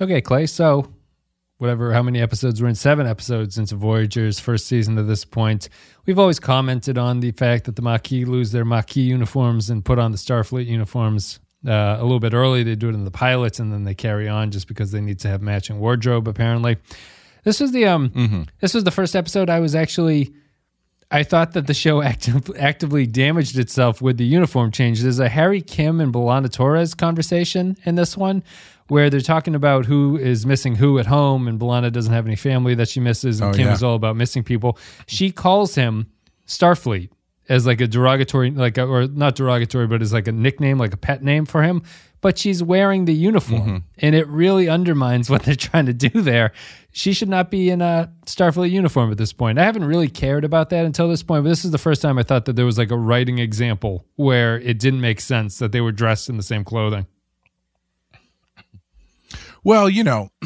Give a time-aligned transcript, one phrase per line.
[0.00, 0.46] Okay, Clay.
[0.46, 0.92] So,
[1.58, 2.74] whatever, how many episodes we're in?
[2.74, 5.68] Seven episodes into Voyager's first season to this point.
[6.04, 9.98] We've always commented on the fact that the Maquis lose their Maquis uniforms and put
[10.00, 12.64] on the Starfleet uniforms uh, a little bit early.
[12.64, 15.20] They do it in the pilots and then they carry on just because they need
[15.20, 16.76] to have matching wardrobe, apparently.
[17.44, 18.46] This was the um.
[18.60, 20.34] This was the first episode I was actually.
[21.10, 25.02] I thought that the show active, actively damaged itself with the uniform change.
[25.02, 28.42] There's a Harry Kim and B'Elanna Torres conversation in this one
[28.94, 32.36] where they're talking about who is missing who at home, and B'Elanna doesn't have any
[32.36, 33.72] family that she misses, and Oh, Kim yeah.
[33.74, 34.78] is all about missing people.
[35.06, 36.06] She calls him
[36.46, 37.10] Starfleet
[37.48, 40.94] as like a derogatory, like a, or not derogatory, but as like a nickname, like
[40.94, 41.82] a pet name for him.
[42.20, 43.76] But she's wearing the uniform, Mm-hmm.
[43.98, 46.52] and it really undermines what they're trying to do there.
[46.92, 49.58] She should not be in a Starfleet uniform at this point.
[49.58, 52.18] I haven't really cared about that until this point, but this is the first time
[52.18, 55.72] I thought that there was like a writing example where it didn't make sense that
[55.72, 57.06] they were dressed in the same clothing.
[59.64, 60.28] Well, you know,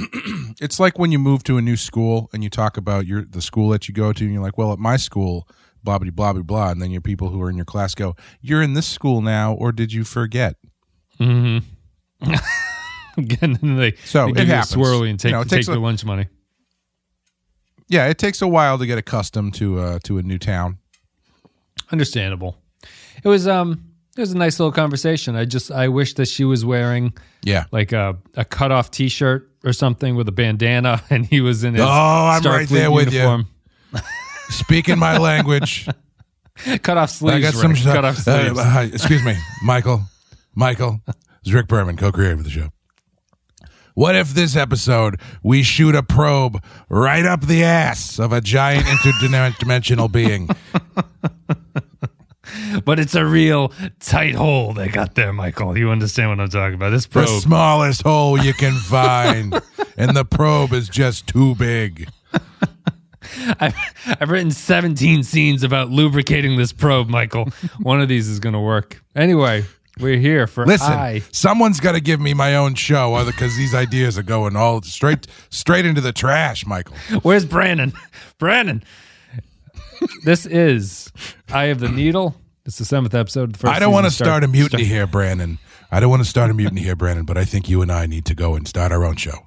[0.61, 3.43] it's like when you move to a new school and you talk about your the
[3.43, 5.49] school that you go to, and you're like, "Well, at my school,
[5.83, 8.15] blah blah blah blah blah," and then your people who are in your class go,
[8.41, 10.55] "You're in this school now, or did you forget?"
[13.19, 14.73] Again, they, So, they it happens.
[14.77, 16.29] swirly and take, You know, take a- lunch money.
[17.89, 20.79] Yeah, it takes a while to get accustomed to uh, to a new town.
[21.91, 22.57] Understandable.
[23.25, 23.88] It was um
[24.19, 25.37] it was a nice little conversation.
[25.37, 27.13] I just I wish that she was wearing
[27.45, 31.41] Yeah, like a a cut off t shirt or something with a bandana and he
[31.41, 33.45] was in his Oh, I'm right there with you.
[34.51, 35.89] speaking my language.
[36.83, 37.37] Cut off sleeves.
[37.37, 37.71] I got some.
[37.71, 37.83] Rick.
[37.85, 38.59] cut off uh, sleeves.
[38.59, 40.03] uh, excuse me, Michael.
[40.57, 42.71] Michael, this is Rick Berman, co-creator of the show.
[43.95, 48.87] What if this episode we shoot a probe right up the ass of a giant
[48.87, 50.49] interdimensional being?
[52.85, 55.77] But it's a real tight hole they got there, Michael.
[55.77, 56.91] You understand what I'm talking about.
[56.91, 59.61] This probe, The smallest hole you can find,
[59.97, 62.09] and the probe is just too big.
[63.61, 63.75] I've,
[64.21, 67.47] I've written 17 scenes about lubricating this probe, Michael.
[67.81, 69.03] One of these is going to work.
[69.15, 69.65] Anyway,
[69.99, 71.23] we're here for Listen, I.
[71.33, 75.27] someone's got to give me my own show, because these ideas are going all straight
[75.51, 76.97] straight into the trash, Michael.
[77.23, 77.93] Where's Brandon?
[78.39, 78.83] Brandon.
[80.25, 81.13] This is
[81.53, 82.35] Eye of the Needle.
[82.65, 83.45] It's the seventh episode.
[83.45, 84.27] Of the first I don't want to season.
[84.27, 85.59] start a mutiny here, Brandon.
[85.91, 88.07] I don't want to start a mutiny here, Brandon, but I think you and I
[88.07, 89.47] need to go and start our own show.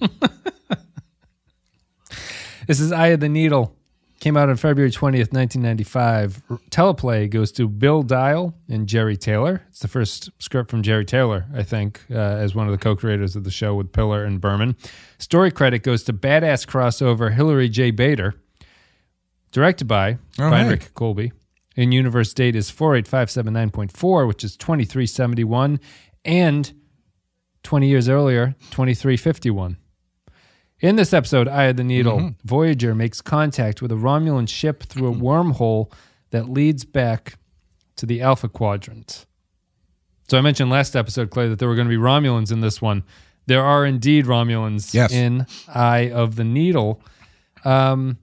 [2.66, 3.74] This is Eye of the Needle.
[4.20, 6.42] Came out on February 20th, 1995.
[6.70, 9.62] Teleplay goes to Bill Dial and Jeri Taylor.
[9.70, 12.94] It's the first script from Jeri Taylor, I think, uh, as one of the co
[12.94, 14.76] creators of the show with Piller and Berman.
[15.18, 17.90] Story credit goes to Badass Crossover Hilary J.
[17.90, 18.34] Bader.
[19.52, 20.92] Directed by Oh, Heinrich.
[20.94, 21.32] Kolbe.
[21.76, 25.80] In universe date is 48579.4, which is 2371.
[26.24, 26.72] And
[27.62, 29.76] 20 years earlier, 2351.
[30.80, 35.08] In this episode, Eye of the Needle, Voyager makes contact with a Romulan ship through
[35.12, 35.92] a wormhole
[36.30, 37.34] that leads back
[37.96, 39.26] to the Alpha Quadrant.
[40.28, 42.80] So I mentioned last episode, Clay, that there were going to be Romulans in this
[42.82, 43.02] one.
[43.46, 45.10] There are indeed Romulans Yes.
[45.12, 47.02] in Eye of the Needle.
[47.64, 48.18] Um,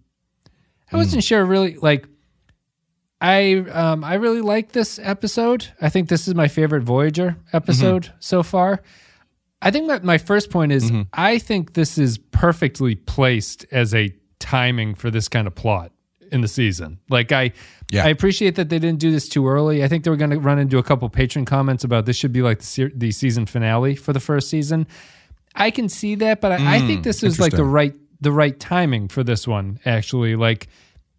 [0.96, 1.28] I wasn't hmm.
[1.28, 2.08] sure really like
[3.22, 5.68] I um I really like this episode.
[5.82, 8.16] I think this is my favorite Voyager episode mm-hmm.
[8.20, 8.82] so far.
[9.62, 11.04] I think that my first point is mm-hmm.
[11.14, 15.92] I think this is perfectly placed as a timing for this kind of plot
[16.32, 17.00] in the season.
[17.10, 17.54] Like I
[17.92, 18.06] Yeah.
[18.06, 19.84] I appreciate that they didn't do this too early.
[19.84, 22.34] I think they were going to run into a couple patron comments about this should
[22.34, 24.88] be like the se- the season finale for the first season.
[25.56, 27.96] I can see that, but I, I think mm, this is like the right
[28.26, 29.80] the right timing for this one.
[29.86, 30.68] Actually, like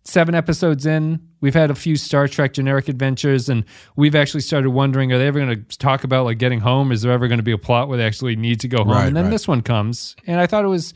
[0.04, 4.70] seven episodes in, we've had a few Star Trek generic adventures, and we've actually started
[4.70, 6.92] wondering: Are they ever going to talk about like getting home?
[6.92, 8.88] Is there ever going to be a plot where they actually need to go home?
[8.88, 9.30] Right, and then right.
[9.30, 10.92] this one comes, and I thought it was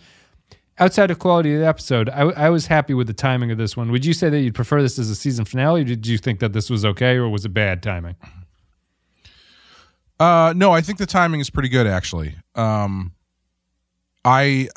[0.78, 2.08] outside of quality of the episode.
[2.08, 3.92] I, I was happy with the timing of this one.
[3.92, 6.40] Would you say that you'd prefer this as a season finale, or did you think
[6.40, 8.16] that this was okay, or was it bad timing?
[10.18, 12.34] Uh, no, I think the timing is pretty good actually.
[12.54, 13.12] Um,
[14.22, 14.68] I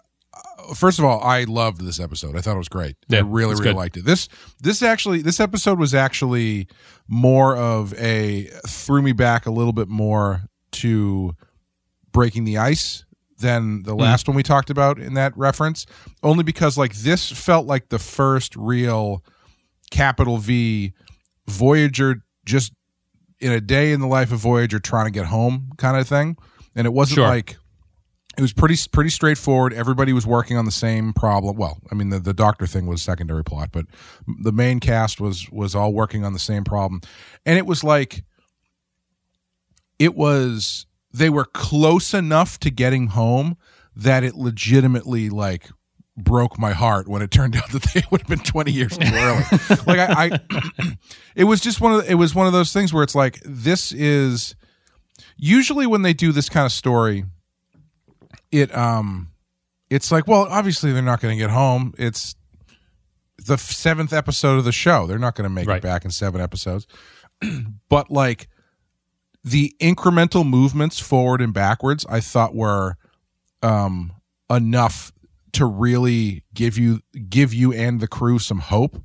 [0.75, 2.35] first of all, I loved this episode.
[2.35, 2.95] I thought it was great.
[3.07, 3.75] Yeah, I really, really good.
[3.75, 4.05] liked it.
[4.05, 4.27] This
[4.59, 6.67] this actually this episode was actually
[7.07, 11.35] more of a threw me back a little bit more to
[12.11, 13.05] breaking the ice
[13.39, 13.99] than the mm.
[13.99, 15.85] last one we talked about in that reference.
[16.21, 19.23] Only because like this felt like the first real
[19.91, 20.93] capital V
[21.47, 22.73] Voyager just
[23.39, 26.37] in a day in the life of Voyager trying to get home kind of thing.
[26.75, 27.27] And it wasn't Sure.
[27.27, 27.57] like
[28.37, 29.73] it was pretty pretty straightforward.
[29.73, 31.55] Everybody was working on the same problem.
[31.55, 33.85] Well, I mean the, the doctor thing was secondary plot, but
[34.41, 37.01] the main cast was was all working on the same problem.
[37.45, 38.23] And it was like
[39.99, 43.57] it was they were close enough to getting home
[43.95, 45.69] that it legitimately like
[46.17, 49.13] broke my heart when it turned out that they would have been 20 years too
[49.13, 49.43] early.
[49.85, 50.97] like I, I
[51.35, 53.91] it was just one of it was one of those things where it's like this
[53.91, 54.55] is
[55.37, 57.25] usually when they do this kind of story
[58.53, 59.29] it um
[59.89, 61.93] it's like well obviously they're not going to get home.
[61.97, 62.35] It's
[63.45, 65.05] the seventh episode of the show.
[65.07, 65.77] They're not going to make Right.
[65.77, 66.87] it back in seven episodes.
[67.89, 68.47] But like
[69.43, 72.95] the incremental movements forward and backwards i thought were
[73.61, 74.13] um
[74.49, 75.11] enough
[75.51, 78.95] to really give you give you and the crew some hope.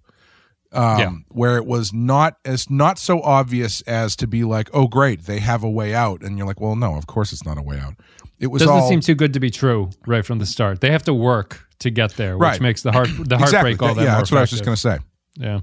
[0.72, 1.12] Um Yeah.
[1.30, 5.40] where it was not as not so obvious as to be like oh great they
[5.40, 6.22] have a way out.
[6.22, 7.94] And you're like well no of course it's not a way out
[8.40, 10.80] it was Doesn't all seem too good to be true right from the start.
[10.80, 12.60] They have to work to get there, which Right.
[12.60, 13.36] makes the heart the exactly
[13.76, 14.98] heartbreak all that yeah more that's what i was just going to say
[15.36, 15.60] Yeah.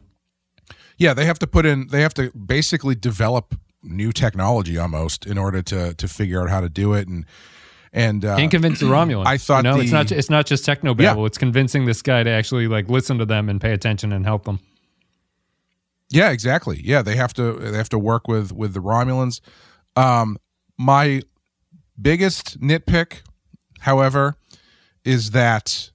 [0.97, 5.37] yeah they have to put in they have to basically develop new technology almost in
[5.37, 7.25] order to to figure out how to do it and
[7.93, 9.25] and uh, and convince the Romulan.
[9.25, 11.25] I thought you know, it's not it's not just techno babble.
[11.25, 14.43] It's convincing this guy to actually like listen to them and pay attention and help
[14.43, 14.59] them.
[16.09, 16.81] Yeah, exactly.
[16.83, 19.39] Yeah, they have to they have to work with with the Romulans.
[19.95, 20.37] Um
[20.77, 21.21] my
[22.01, 23.21] biggest nitpick,
[23.81, 24.35] however,
[25.03, 25.91] is that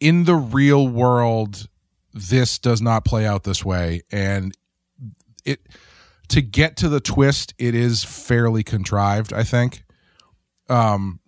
[0.00, 1.68] in the real world
[2.12, 4.54] this does not play out this way and
[5.44, 5.66] it
[6.28, 9.84] to get to the twist it is fairly contrived, I think.
[10.68, 11.20] Um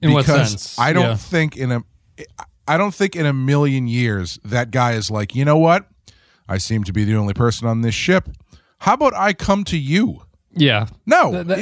[0.00, 0.78] In what because sense?
[0.78, 1.16] I don't Yeah.
[1.16, 1.82] think in a
[2.66, 5.88] I don't think in a million years that guy is like, you know what?
[6.48, 8.28] I seem to be the only person on this ship.
[8.80, 10.22] How about I come to you?
[10.52, 10.86] Yeah.
[11.06, 11.58] No, That-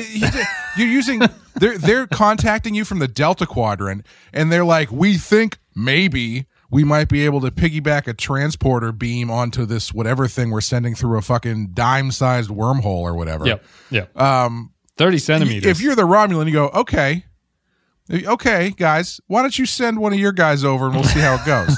[0.76, 1.20] you're using.
[1.56, 6.84] They're they're contacting you from the Delta Quadrant, and they're like, we think maybe we
[6.84, 11.18] might be able to piggyback a transporter beam onto this whatever thing we're sending through
[11.18, 13.46] a fucking dime-sized wormhole or whatever.
[13.46, 13.64] Yep.
[13.90, 14.20] Yep.
[14.20, 15.64] Um, Thirty centimeters.
[15.70, 17.24] if you're the Romulan, you go, okay,
[18.10, 21.34] okay, guys, why don't you send one of your guys over and we'll see how
[21.36, 21.76] it goes?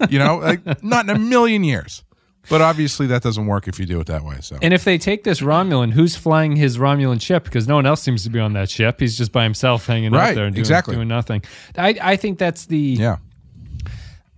[0.10, 2.02] you know, like, not in a million years.
[2.50, 4.36] But obviously, that doesn't work if you do it that way.
[4.40, 7.44] So, and if they take this Romulan, who's flying his Romulan ship?
[7.44, 9.00] Because no one else seems to be on that ship.
[9.00, 10.94] He's just by himself hanging out Right, there and doing, exactly.
[10.94, 11.42] doing nothing.
[11.76, 13.16] I, I think that's the yeah,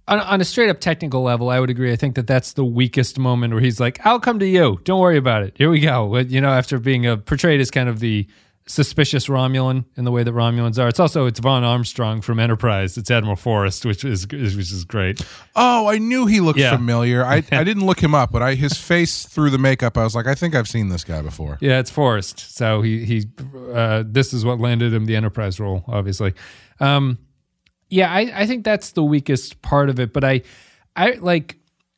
[0.08, 1.92] on, on a straight up technical level, I would agree.
[1.92, 4.80] I think that that's the weakest moment where he's like, "I'll come to you.
[4.84, 5.54] Don't worry about it.
[5.56, 8.26] Here we go." You know, after being uh portrayed as kind of the
[8.70, 10.86] suspicious Romulan in the way that Romulans are.
[10.88, 12.96] It's also it's Vaughn Armstrong from Enterprise.
[12.96, 15.20] It's Admiral Forrest, which is which is great.
[15.56, 16.76] Oh, I knew he looked Yeah.
[16.76, 17.24] familiar.
[17.24, 20.14] I, I didn't look him up, but I his face through the makeup, I was
[20.14, 21.58] like, I think I've seen this guy before.
[21.60, 22.54] Yeah, it's Forrest.
[22.56, 23.24] So he he
[23.74, 26.34] uh, this is what landed him the Enterprise role, obviously.
[26.78, 27.18] Um,
[27.88, 30.12] yeah, I, I think that's the weakest part of it.
[30.12, 30.42] But I
[30.94, 31.56] I like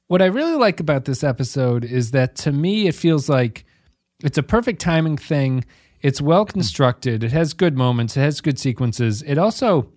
[0.08, 3.64] what I really like about this episode is that to me it feels like
[4.24, 5.64] it's a perfect timing thing.
[6.02, 7.22] It's well constructed.
[7.24, 8.16] It has good moments.
[8.16, 9.22] It has good sequences.
[9.22, 9.88] It also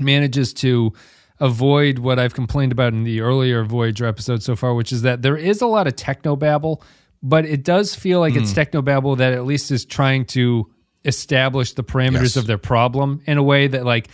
[0.00, 0.92] manages to
[1.40, 5.22] avoid what I've complained about in the earlier Voyager episode so far, which is that
[5.22, 6.82] there is a lot of technobabble,
[7.22, 8.40] but it does feel like Hmm.
[8.40, 10.68] it's technobabble that at least is trying to
[11.04, 12.36] establish the parameters Yes.
[12.36, 14.08] of their problem in a way that like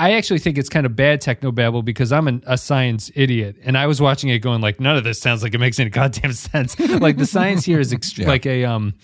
[0.00, 3.76] I actually think it's kind of bad technobabble because I'm an, a science idiot and
[3.76, 6.32] I was watching it going like none of this sounds like it makes any goddamn
[6.32, 6.78] sense.
[7.00, 8.28] like the science here is ext- Yeah.
[8.28, 8.94] like a um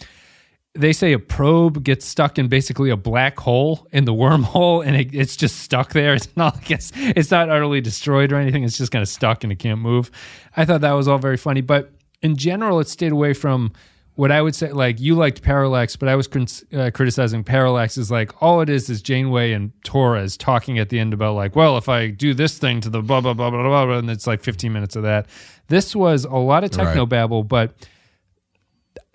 [0.76, 4.96] they say a probe gets stuck in basically a black hole in the wormhole and
[4.96, 6.14] it, it's just stuck there.
[6.14, 8.64] It's not like it's, it's not utterly destroyed or anything.
[8.64, 10.10] It's just kind of stuck and it can't move.
[10.56, 13.72] I thought that was all very funny, but in general, it stayed away from
[14.16, 14.72] what I would say.
[14.72, 16.28] Like you liked Parallax, but I was
[16.72, 20.98] uh, criticizing Parallax is like all it is is Janeway and Torres talking at the
[20.98, 23.62] end about like, well, if I do this thing to the blah blah blah blah
[23.62, 25.26] blah, blah and it's like 15 minutes of that.
[25.68, 26.96] This was a lot of Right.
[26.96, 27.74] technobabble, but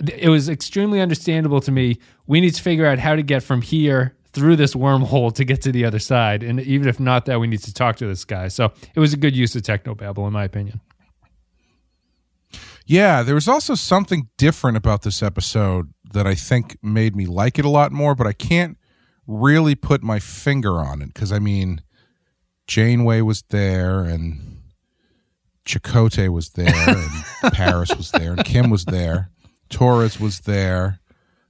[0.08, 2.00] it was extremely understandable to me.
[2.28, 5.62] We need to figure out how to get from here through this wormhole to get
[5.64, 6.44] to the other side.
[6.44, 8.48] And even if not that, we need to talk to this guy.
[8.48, 10.82] So it was a good use of technobabble, in my opinion.
[12.86, 17.60] Yeah, there was also something different about this episode that I think made me like
[17.60, 18.78] it a lot more, but I can't
[19.28, 21.82] really put my finger on it because I mean,
[22.68, 24.58] Janeway was there and
[25.68, 27.10] Chakotay was there and
[27.54, 29.30] Paris was there and Kim was there,
[29.70, 31.00] Torres was there,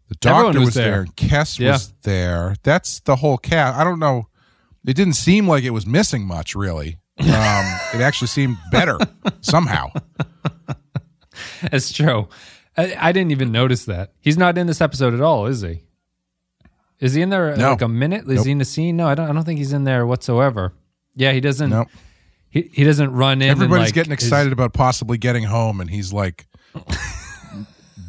[0.09, 0.91] the doctor was was, there.
[0.91, 0.99] there.
[1.01, 1.71] and Kes Yeah.
[1.73, 2.55] was there.
[2.63, 3.77] That's the whole cast.
[3.77, 4.27] I don't know.
[4.85, 6.97] It didn't seem like it was missing much, really.
[7.19, 7.25] Um,
[7.93, 8.97] it actually seemed better
[9.41, 9.89] somehow.
[11.71, 12.27] That's true.
[12.77, 14.13] I, I didn't even notice that.
[14.19, 15.83] He's not in this episode at all, is he?
[16.99, 17.71] Is he in there No.
[17.71, 18.21] like a minute?
[18.21, 18.45] Is Nope.
[18.45, 18.97] he in the scene?
[18.97, 19.29] No, I don't.
[19.29, 20.73] I don't think he's in there whatsoever.
[21.15, 21.69] Yeah, he doesn't.
[21.69, 21.87] Nope.
[22.49, 23.49] He, he doesn't run in.
[23.49, 26.47] Everybody's like, getting is- excited about possibly getting home, and he's like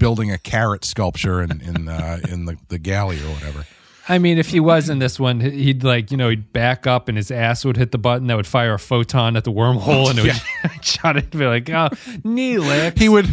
[0.00, 3.64] building a carrot sculpture in in uh, in the, the galley or whatever.
[4.08, 7.06] I mean, if he was in this one, he'd like, you know, he'd back up
[7.06, 10.10] and his ass would hit the button that would fire a photon at the wormhole
[10.10, 11.90] and it would shot it and be like, oh,
[12.24, 12.98] Neelix.
[12.98, 13.32] He would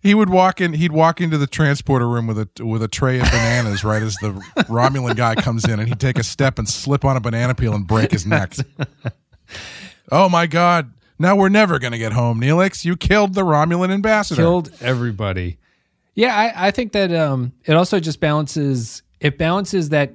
[0.00, 3.18] he would walk in he'd walk into the transporter room with a with a tray
[3.18, 4.30] of bananas right as the
[4.68, 7.74] Romulan guy comes in and he'd take a step and slip on a banana peel
[7.74, 8.54] and break his neck.
[10.10, 10.92] oh my god.
[11.18, 12.86] Now we're never going to get home, Neelix.
[12.86, 14.40] You killed the Romulan ambassador.
[14.40, 15.58] Killed everybody.
[16.14, 19.02] Yeah, I, I think that um, it also just balances.
[19.20, 20.12] It balances that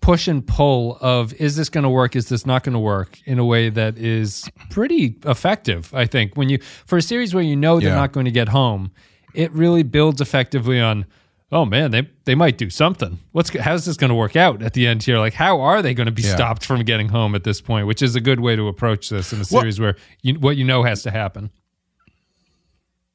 [0.00, 2.14] push and pull of is this going to work?
[2.16, 3.18] Is this not going to work?
[3.24, 5.92] In a way that is pretty effective.
[5.94, 7.94] I think when you for a series where you know they're Yeah.
[7.96, 8.90] not going to get home,
[9.34, 11.06] it really builds effectively on.
[11.52, 13.20] Oh man, they they might do something.
[13.32, 15.18] What's how's this going to work out at the end here?
[15.18, 16.34] Like, how are they going to be Yeah.
[16.34, 17.86] stopped from getting home at this point?
[17.86, 20.56] Which is a good way to approach this in a Well- series where you, what
[20.56, 21.50] you know has to happen.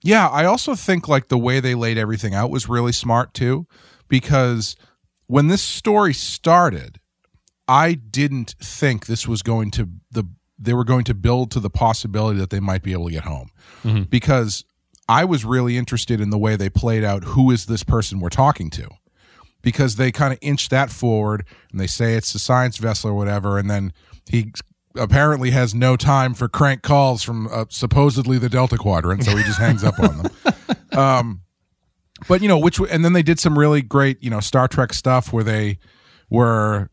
[0.03, 3.67] Yeah, I also think like the way they laid everything out was really smart too,
[4.08, 4.75] because
[5.27, 7.00] when this story started,
[7.67, 10.25] I didn't think this was going to the
[10.58, 13.24] they were going to build to the possibility that they might be able to get
[13.24, 13.50] home,
[13.84, 14.03] mm-hmm.
[14.03, 14.63] because
[15.10, 17.24] I was really interested in the way they played out.
[17.24, 18.88] Who is this person we're talking to?
[19.62, 23.13] Because they kind of inch that forward and they say it's a science vessel or
[23.13, 23.93] whatever, and then
[24.29, 24.51] he
[24.95, 29.43] apparently has no time for crank calls from uh, supposedly the Delta Quadrant, so he
[29.43, 30.31] just hangs up on them.
[30.93, 31.41] Um,
[32.27, 34.93] but you know, which and then they did some really great, you know, Star Trek
[34.93, 35.79] stuff where they
[36.29, 36.89] were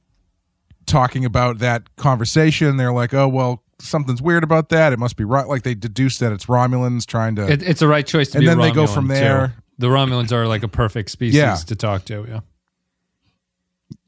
[0.87, 2.77] talking about that conversation.
[2.77, 4.93] They're like, "Oh well, something's weird about that.
[4.93, 7.51] It must be right." Like they deduced that it's Romulans trying to.
[7.51, 9.15] It, it's a right choice to And then they go from too.
[9.15, 9.55] there.
[9.79, 11.57] The Romulans are like a perfect species Yeah.
[11.57, 12.25] to talk to.
[12.29, 12.41] Yeah.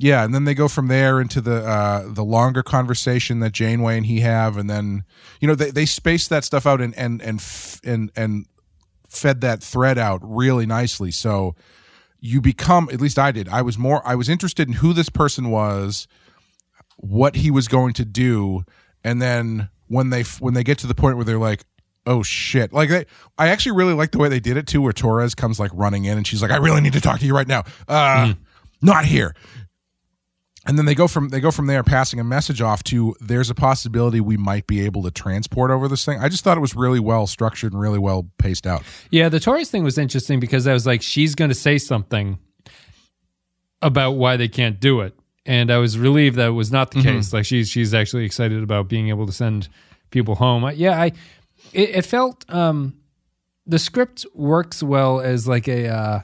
[0.02, 3.98] Yeah, and then they go from there into the uh, the longer conversation that Janeway
[3.98, 5.04] and he have, and then
[5.40, 8.46] you know they they space that stuff out and and and f- and and
[9.10, 11.10] fed that thread out really nicely.
[11.10, 11.54] So
[12.18, 13.46] you become at least I did.
[13.50, 16.08] I was more I was interested in who this person was,
[16.96, 18.64] what he was going to do,
[19.04, 21.64] and then when they when they get to the point where they're like.
[22.06, 22.72] Oh shit!
[22.72, 23.04] Like they,
[23.36, 24.80] I actually really like the way they did it too.
[24.80, 27.26] Where Torres comes like running in, and she's like, "I really need to talk to
[27.26, 28.32] you right now." Uh,
[28.80, 29.34] not here
[30.66, 33.48] and then they go from they go from there passing a message off to there's
[33.50, 36.60] a possibility we might be able to transport over this thing i just thought it
[36.60, 40.38] was really well structured and really well paced out Yeah, the Torres thing was interesting
[40.40, 42.38] because I was like, she's going to say something
[43.82, 45.14] about why they can't do it,
[45.46, 47.32] and I was relieved that it was not the case.
[47.32, 49.68] Like she's she's actually excited about being able to send
[50.10, 50.70] people home.
[50.74, 51.06] Yeah, I
[51.72, 52.94] it, it felt um,
[53.66, 55.88] the script works well as like a.
[55.88, 56.20] Uh,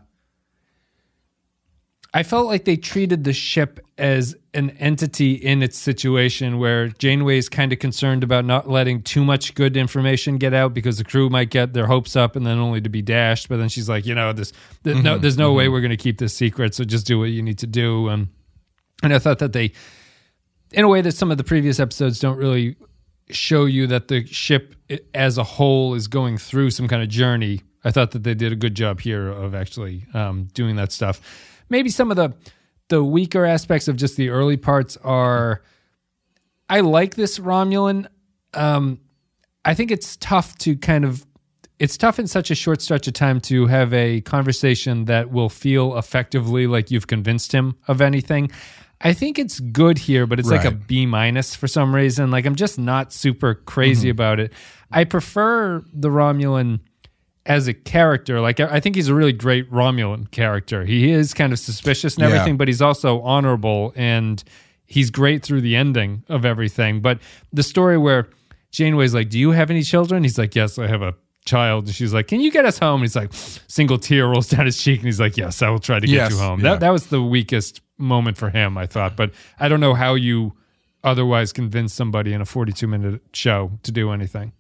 [2.15, 7.37] I felt like they treated the ship as an entity in its situation where Janeway
[7.37, 11.05] is kind of concerned about not letting too much good information get out because the
[11.05, 13.49] crew might get their hopes up and then only to be dashed.
[13.49, 14.53] But then she's like, you know, this,
[14.85, 16.75] th- no, there's no way we're going to keep this secret.
[16.75, 18.09] So just do what you need to do.
[18.09, 18.31] Um,
[19.03, 19.73] and I thought that they,
[20.73, 22.77] in a way that some of the previous episodes don't really
[23.31, 24.75] show you that the ship
[25.13, 27.63] as a whole is going through some kind of journey.
[27.85, 31.21] I thought that they did a good job here of actually um, doing that stuff.
[31.69, 32.35] Maybe some of the
[32.89, 35.63] the weaker aspects of just the early parts are.
[36.69, 38.07] I like this Romulan.
[38.55, 39.01] Um,
[39.65, 41.27] I think it's tough to kind of.
[41.79, 45.51] It's tough in such a short stretch of time to have a conversation that will
[45.51, 48.51] feel effectively like you've convinced him of anything.
[49.01, 52.31] I think it's good here, but it's like a B minus for some reason.
[52.31, 54.55] Like I'm just not super crazy about it.
[54.91, 56.81] I prefer the Romulan
[57.47, 58.41] as a character.
[58.41, 60.85] Like I think he's a really great Romulan character.
[60.85, 62.29] He is kind of suspicious and Yeah.
[62.35, 64.43] everything, but he's also honorable and
[64.85, 67.01] he's great through the ending of everything.
[67.01, 67.19] But
[67.53, 68.29] the story where
[68.73, 71.15] Janeway's like, "Do you have any children?" He's like, "Yes, I have a."
[71.47, 73.31] Child, and she's like, "Can you get us home?" And he's like,
[73.69, 76.13] single tear rolls down his cheek, and he's like, "Yes, I will try to get
[76.13, 76.71] Yes, you home." yeah.
[76.73, 79.15] That that was the weakest moment for him, I thought.
[79.17, 80.55] But I don't know how you
[81.05, 84.51] otherwise convince somebody in a 42 minute show to do anything.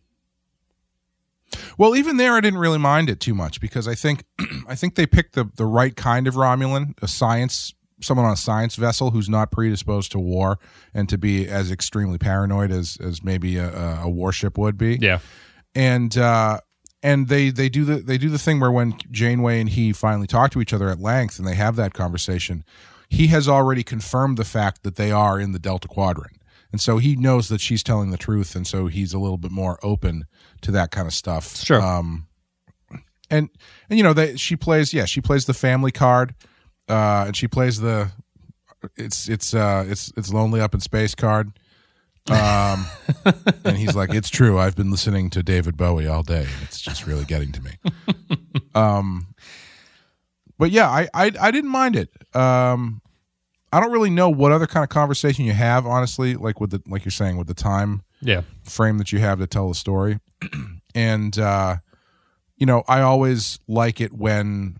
[1.78, 4.24] Well even there i didn't really mind it too much because i think
[4.68, 7.72] i think they picked the the right kind of romulan a science
[8.02, 10.58] someone on a science vessel who's not predisposed to war
[10.92, 15.20] and to be as extremely paranoid as as maybe a, a- warship would be Yeah.
[15.74, 16.60] and uh
[17.02, 20.26] and they they do the they do the thing where when Janeway and he finally
[20.26, 22.64] talk to each other at length and they have that conversation,
[23.08, 26.35] he has already confirmed the fact that they are in the Delta Quadrant,
[26.72, 29.50] and so he knows that she's telling the truth, and so he's a little bit
[29.50, 30.24] more open
[30.62, 31.56] to that kind of stuff.
[31.56, 31.80] Sure.
[31.80, 32.26] Um,
[33.30, 33.50] and
[33.90, 36.34] and you know that she plays yeah she plays the family card,
[36.88, 38.10] uh, and she plays the
[38.96, 41.52] it's it's uh it's it's lonely up in space card.
[42.28, 42.86] Um,
[43.64, 44.58] and he's like, "It's true.
[44.58, 47.70] I've been listening to David Bowie all day, and it's just really getting to me."
[48.74, 49.28] um,
[50.58, 52.10] but yeah, I, I I didn't mind it.
[52.34, 53.00] Um,
[53.72, 56.82] I don't really know what other kind of conversation you have, honestly, like with the
[56.86, 58.42] like you're saying with the time Yeah.
[58.62, 60.20] frame that you have to tell the story.
[60.94, 61.76] and uh
[62.56, 64.78] you know, I always like it when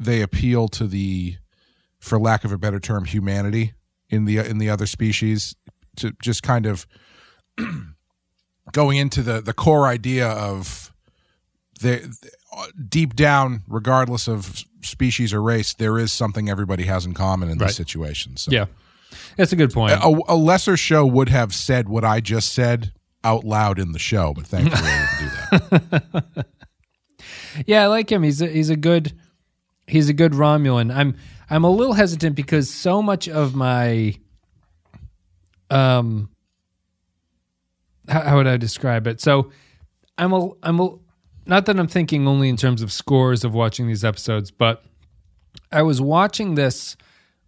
[0.00, 1.36] they appeal to the
[2.00, 3.72] for lack of a better term humanity
[4.10, 5.54] in the in the other species
[5.96, 6.86] to just kind of
[8.72, 10.87] going into the the core idea of
[11.80, 12.14] the
[12.88, 17.58] deep down regardless of species or race there is something everybody has in common in
[17.58, 17.66] Right.
[17.68, 18.66] this situation so Yeah.
[19.36, 19.92] That's a good point.
[19.92, 22.92] a, a lesser show would have said what I just said
[23.24, 25.08] out loud in the show, but thankfully I
[25.70, 25.88] didn't do
[26.32, 26.46] that.
[27.66, 28.22] Yeah, I like him.
[28.22, 29.12] He's a, he's a good
[29.86, 30.94] he's a good Romulan.
[30.94, 31.16] I'm
[31.50, 34.14] I'm a little hesitant because so much of my
[35.70, 36.28] um
[38.08, 39.20] how, how would I describe it?
[39.20, 39.50] So
[40.16, 40.94] I'm a I'm a
[41.48, 44.84] not that I'm thinking only in terms of scores of watching these episodes, but
[45.72, 46.96] I was watching this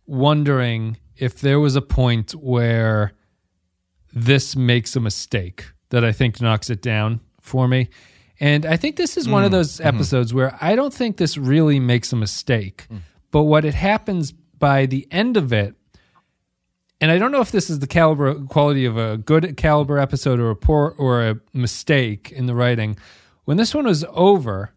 [0.06, 3.12] wondering if there was a point where
[4.12, 7.90] this makes a mistake that I think knocks it down for me.
[8.40, 9.86] And I think this is one of mm, those mm-hmm.
[9.86, 12.86] episodes where I don't think this really makes a mistake.
[12.90, 13.00] Mm.
[13.30, 15.74] But what it happens by the end of it,
[17.02, 20.40] and I don't know if this is the caliber quality of a good caliber episode
[20.40, 22.96] or a poor or a mistake in the writing.
[23.50, 24.70] When this one was over,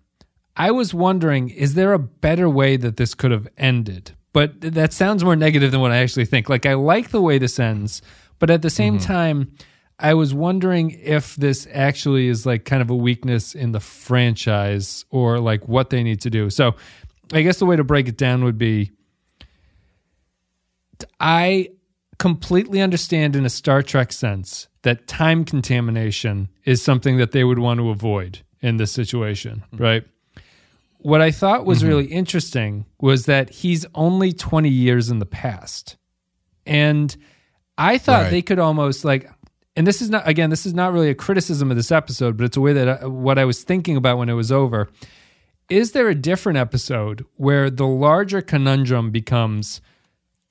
[0.57, 4.13] I was wondering, is there a better way that this could have ended?
[4.31, 6.49] But that sounds more negative than what I actually think.
[6.49, 8.01] Like, I like the way this ends,
[8.39, 9.05] but at the same mm-hmm.
[9.05, 9.51] time,
[9.99, 15.05] I was wondering if this actually is like kind of a weakness in the franchise
[15.11, 16.49] or like what they need to do.
[16.49, 16.73] So,
[17.31, 18.89] I guess the way to break it down would be
[21.19, 21.69] I
[22.17, 27.59] completely understand in a Star Trek sense that time contamination is something that they would
[27.59, 29.83] want to avoid in this situation, mm-hmm.
[29.83, 30.03] right?
[30.99, 31.87] What I thought was mm-hmm.
[31.89, 35.97] really interesting was that he's only 20 years in the past.
[36.65, 37.15] And
[37.77, 38.31] I thought Right.
[38.31, 39.29] they could almost like
[39.75, 42.45] and this is not again this is not really a criticism of this episode, but
[42.45, 44.89] it's a way that I, what I was thinking about when it was over.
[45.69, 49.81] Is there a different episode where the larger conundrum becomes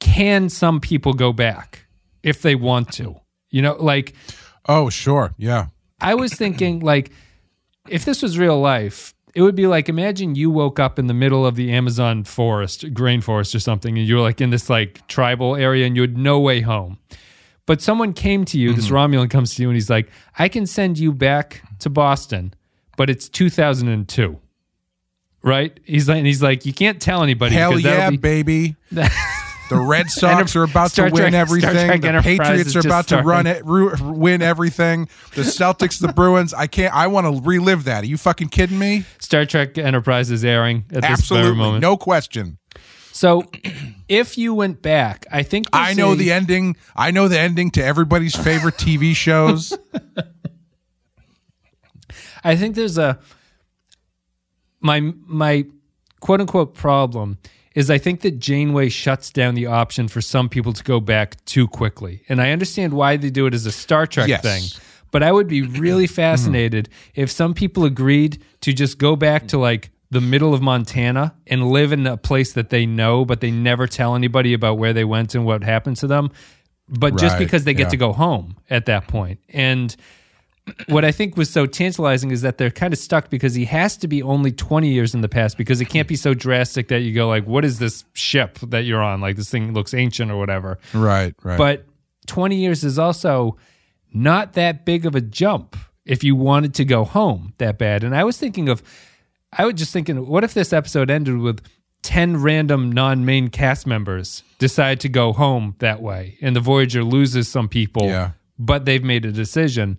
[0.01, 1.87] can some people go back
[2.22, 3.20] if they want to?
[3.51, 4.12] You know, like
[4.68, 5.35] Oh, sure.
[5.38, 5.68] Yeah.
[6.01, 7.12] I was thinking like
[7.88, 11.14] if this was real life, it would be like imagine you woke up in the
[11.14, 14.68] middle of the Amazon forest, grain forest or something, and you were like in this
[14.68, 16.99] like tribal area and you had no way home.
[17.64, 19.14] But someone came to you, this mm-hmm.
[19.14, 22.55] Romulan comes to you and he's like, I can send you back to Boston,
[22.97, 24.38] but it's 2002.
[25.45, 25.79] Right?
[25.85, 27.55] He's like, and he's like, you can't tell anybody.
[27.55, 28.77] Hell yeah, be- baby.
[29.76, 32.00] The Red Sox are about Star to win Trek- everything.
[32.00, 35.08] The Patriots are just about to run it, ru- win everything.
[35.35, 36.52] The Celtics, the Bruins.
[36.54, 36.94] I can't.
[36.94, 38.04] I want to relive that.
[38.04, 39.04] Are you fucking kidding me?
[39.18, 41.82] Star Trek Enterprise is airing at this very moment.
[41.82, 42.58] no question.
[43.12, 43.44] So
[44.08, 46.76] if you went back, I think I know a- the ending.
[46.96, 49.76] I know the ending to everybody's favorite TV shows.
[52.44, 53.18] I think there's a
[54.80, 55.64] my my
[56.20, 57.38] quote unquote problem
[57.74, 61.42] is I think that Janeway shuts down the option for some people to go back
[61.44, 62.22] too quickly.
[62.28, 64.42] And I understand why they do it as a Star Trek Yes.
[64.42, 64.82] thing.
[65.11, 66.14] But I would be really mm-hmm.
[66.14, 71.35] fascinated if some people agreed to just go back to like the middle of Montana
[71.46, 74.92] and live in a place that they know, but they never tell anybody about where
[74.92, 76.30] they went and what happened to them.
[76.88, 77.90] But just because they get yeah.
[77.90, 79.40] to go home at that point.
[79.48, 79.94] And
[80.88, 83.96] what I think was so tantalizing is that they're kind of stuck because he has
[83.98, 87.01] to be only 20 years in the past because it can't be so drastic that
[87.03, 89.20] you go like, what is this ship that you're on?
[89.20, 90.79] Like this thing looks ancient or whatever.
[90.94, 91.59] right, right.
[91.59, 91.85] But
[92.27, 93.57] 20 years is also
[94.14, 98.05] not that big of a jump if you wanted to go home that bad.
[98.05, 98.83] And I was thinking of,
[99.57, 101.61] I was just thinking, what if this episode ended with
[102.03, 107.03] 10 random non main cast members decide to go home that way and the Voyager
[107.05, 108.31] loses some people, Yeah.
[108.59, 109.98] but they've made a decision?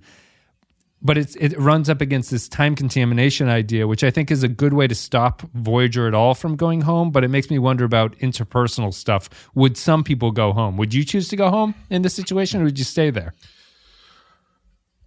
[1.06, 4.48] But it's, it runs up against this time contamination idea, which I think is a
[4.48, 7.12] good way to stop Voyager at all from going home.
[7.12, 9.30] But it makes me wonder about interpersonal stuff.
[9.54, 10.78] Would some people go home?
[10.78, 13.34] Would you choose to go home in this situation, or would you stay there?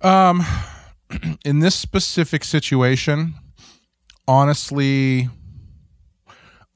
[0.02, 0.44] Um,
[1.44, 3.34] in this specific situation,
[4.28, 5.30] honestly,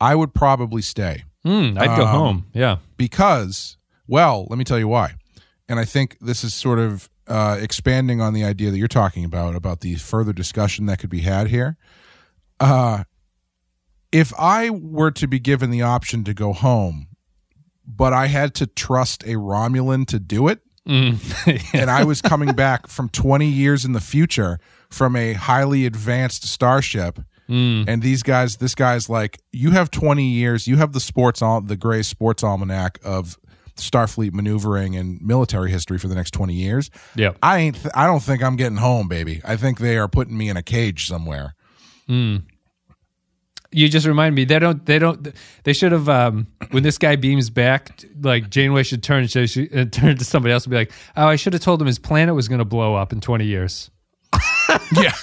[0.01, 2.47] I would probably stay Hmm, I'd go home.
[2.53, 2.79] Yeah.
[2.97, 5.15] because, well, let me tell you why.
[5.69, 9.25] And I think this is sort of uh, expanding on the idea that you're talking
[9.25, 11.77] about, about the further discussion that could be had here.
[12.59, 13.05] Uh,
[14.13, 17.07] if I were to be given the option to go home,
[17.87, 20.61] but I had to trust a Romulan to do it,
[21.73, 26.45] and I was coming back from 20 years in the future from a highly advanced
[26.49, 27.21] starship,
[27.89, 31.61] And these guys, this guy's like, you have 20 years, you have the sports, al-
[31.61, 33.39] the gray sports almanac of
[33.81, 36.91] Starfleet maneuvering and military history for the next 20 years.
[37.15, 37.33] Yeah.
[37.43, 39.41] I ain't, th- I don't think I'm getting home, baby.
[39.45, 41.55] I think they are putting me in a cage somewhere.
[43.73, 45.29] You just remind me they don't they don't
[45.63, 49.77] they should have um when this guy beams back like Janeway should turn she should,
[49.77, 52.01] uh, turn to somebody else and be like oh I should have told him his
[52.01, 53.91] planet was going to blow up in 20 years.
[54.97, 55.13] Yeah.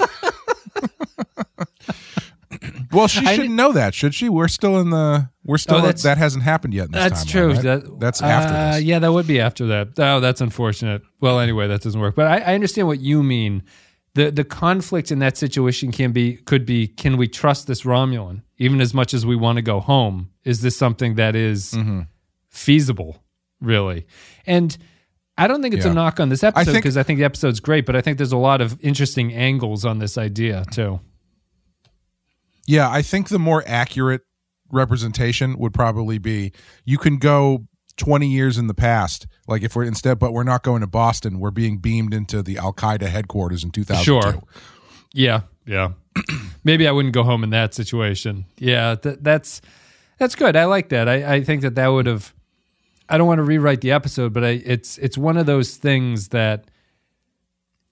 [2.91, 4.29] well, she shouldn't know that, should she?
[4.29, 5.29] We're still in the.
[5.45, 5.77] We're still.
[5.77, 6.87] Oh, that's- that hasn't happened yet.
[6.87, 7.53] In this That's timeline, true.
[7.53, 7.61] right?
[7.63, 8.83] That- that's after uh, this.
[8.83, 9.89] Yeah, that would be after that.
[9.97, 11.01] Oh, that's unfortunate.
[11.21, 12.15] Well, anyway, that doesn't work.
[12.15, 13.63] But I, I understand what you mean.
[14.15, 18.41] The the conflict in that situation can be could be can we trust this Romulan
[18.57, 20.31] even as much as we want to go home?
[20.43, 22.01] Is this something that is Mm-hmm.
[22.49, 23.23] feasible,
[23.61, 24.05] really?
[24.45, 24.75] And
[25.37, 27.59] I don't think it's a knock on this episode think- because I think the episode's
[27.59, 30.99] great, but I think there's a lot of interesting angles on this idea too.
[32.67, 34.21] Yeah, I think the more accurate
[34.71, 36.51] representation would probably be
[36.85, 40.61] you can go 20 years in the past like if we're instead but we're not
[40.61, 44.43] going to Boston we're being beamed into the Al-Qaeda headquarters in 2002 Sure.
[45.13, 45.93] Yeah, yeah.
[46.63, 48.45] Maybe I wouldn't go home in that situation.
[48.57, 49.61] Yeah, th- that's
[50.19, 50.55] that's good.
[50.55, 51.07] I like that.
[51.07, 52.33] I, I think that that would have.
[53.09, 56.27] I don't want to rewrite the episode, but I, it's it's one of those things
[56.29, 56.65] that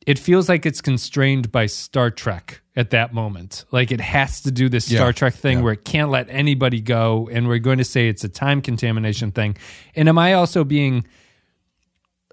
[0.06, 3.66] it feels like it's constrained by Star Trek at that moment.
[3.72, 5.64] Like it has to do this Yeah, Star Trek thing yeah.
[5.64, 9.32] where it can't let anybody go, and we're going to say it's a time contamination
[9.32, 9.58] thing.
[9.96, 11.06] And am I also being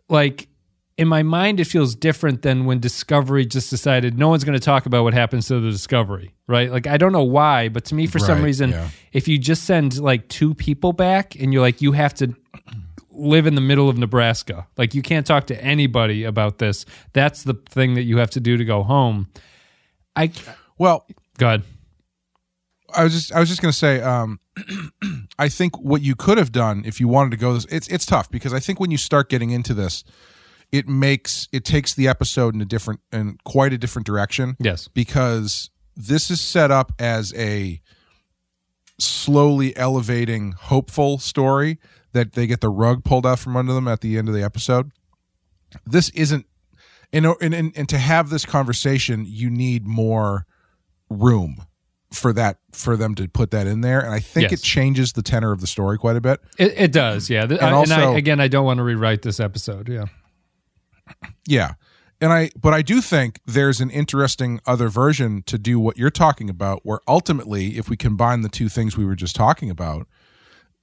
[0.08, 0.48] like
[0.98, 4.64] in my mind it feels different than when discovery just decided no one's going to
[4.64, 7.94] talk about what happens to the discovery right like i don't know why but to
[7.94, 8.88] me for some reason yeah.
[9.12, 12.34] if you just send like two people back and you're like you have to
[13.12, 14.66] live in the middle of nebraska.
[14.76, 16.84] Like you can't talk to anybody about this.
[17.12, 19.28] That's the thing that you have to do to go home.
[20.16, 20.32] I
[20.78, 21.06] well
[21.38, 21.62] god
[22.94, 24.40] I was just I was just going to say um
[25.38, 28.04] I think what you could have done if you wanted to go this it's it's
[28.04, 30.04] tough because I think when you start getting into this
[30.72, 34.56] it makes it takes the episode in a different and quite a different direction.
[34.58, 34.88] Yes.
[34.88, 37.80] Because this is set up as a
[38.98, 41.78] slowly elevating hopeful story
[42.12, 44.42] that they get the rug pulled out from under them at the end of the
[44.42, 44.90] episode.
[45.86, 46.46] This isn't
[47.12, 50.46] and and, and, and to have this conversation you need more
[51.10, 51.64] room
[52.12, 54.00] for that for them to put that in there.
[54.00, 54.60] And i think Yes.
[54.60, 56.40] it changes the tenor of the story quite a bit.
[56.58, 57.44] It, it does yeah.
[57.44, 60.04] And I- and I, also- again i don't want to rewrite this episode yeah.
[61.46, 61.72] Yeah.
[62.20, 66.10] And I but I do think there's an interesting other version to do what you're
[66.10, 70.06] talking about where ultimately if we combine the two things we were just talking about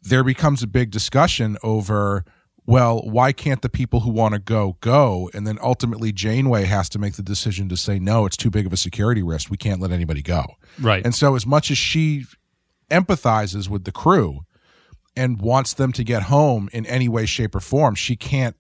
[0.02, 2.24] there becomes a big discussion over
[2.66, 5.30] well why can't the people who want to go go?
[5.34, 8.66] And then ultimately Janeway has to make the decision to say no it's too big
[8.66, 9.50] of a security risk.
[9.50, 10.46] We can't let anybody go.
[10.80, 11.04] right.
[11.04, 12.26] And so as much as she
[12.90, 14.42] empathizes with the crew
[15.16, 18.56] and wants them to get home in any way shape or form she can't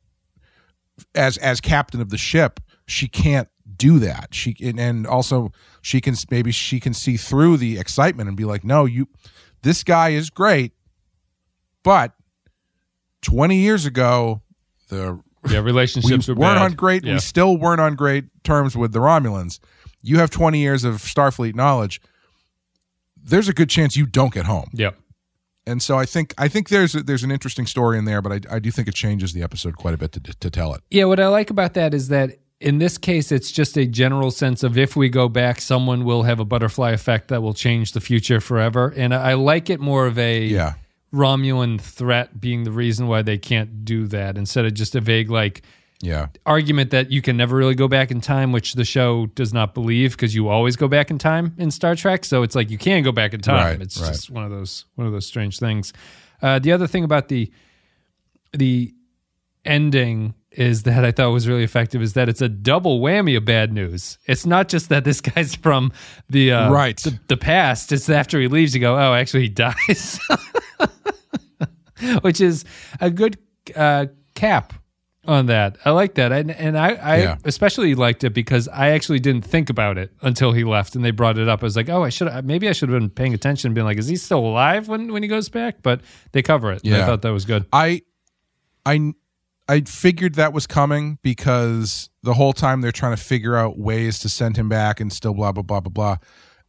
[1.16, 4.34] as as captain of the ship she can't do that.
[4.34, 8.46] She and, and also she can maybe she can see through the excitement and be
[8.46, 9.08] like no you
[9.62, 10.74] this guy is great
[11.84, 12.14] but
[13.22, 14.42] 20 years ago
[14.90, 16.66] the yeah we relationships were weren't bad.
[16.66, 17.14] on great yeah.
[17.14, 19.60] we still weren't on great terms with the romulans
[20.02, 22.02] you have 20 years of starfleet knowledge
[23.22, 24.92] there's a good chance you don't get home yeah
[25.68, 28.56] and so i think i think there's there's an interesting story in there but i,
[28.56, 31.06] I do think it changes the episode quite a bit to, to tell it Yeah,
[31.06, 34.64] what I like about that is that in this case, it's just a general sense
[34.64, 38.02] of if we go back, someone will have a butterfly effect that will change the
[38.02, 38.94] future forever.
[38.98, 40.74] And I I like it more of a yeah
[41.14, 45.30] Romulan threat being the reason why they can't do that instead of just a vague,
[45.30, 45.64] like,
[46.02, 49.54] yeah argument that you can never really go back in time, which the show does
[49.54, 52.24] not believe because you always go back in time in Star Trek.
[52.24, 53.66] So it's like you can go back in time.
[53.66, 54.08] Right, it's right.
[54.08, 55.92] just one of those one of those strange things.
[56.42, 57.52] Uh, the other thing about the
[58.54, 58.94] the
[59.66, 63.46] ending is that I thought was really effective is that it's a double whammy of
[63.46, 64.18] bad news.
[64.26, 65.92] It's not just that this guy's from
[66.30, 66.98] the uh, Right.
[66.98, 67.92] the, the past.
[67.92, 69.50] It's after he leaves, you go, oh, actually he
[69.90, 70.20] dies,
[72.22, 72.66] which is
[73.00, 73.38] a good
[73.76, 74.74] uh, cap
[75.26, 75.78] on that.
[75.86, 77.38] I like that, and and I, I Yeah.
[77.44, 81.12] especially liked it because I actually didn't think about it until he left, and they
[81.12, 81.62] brought it up.
[81.62, 83.86] I was like, oh, I should maybe I should have been paying attention, and being
[83.86, 85.82] like, is he still alive when when he goes back?
[85.84, 86.84] But they cover it.
[86.84, 87.66] and I thought that was good.
[87.74, 88.02] I
[88.86, 89.14] I
[89.68, 94.18] I figured that was coming because the whole time they're trying to figure out ways
[94.20, 96.18] to send him back and still blah blah blah blah blah.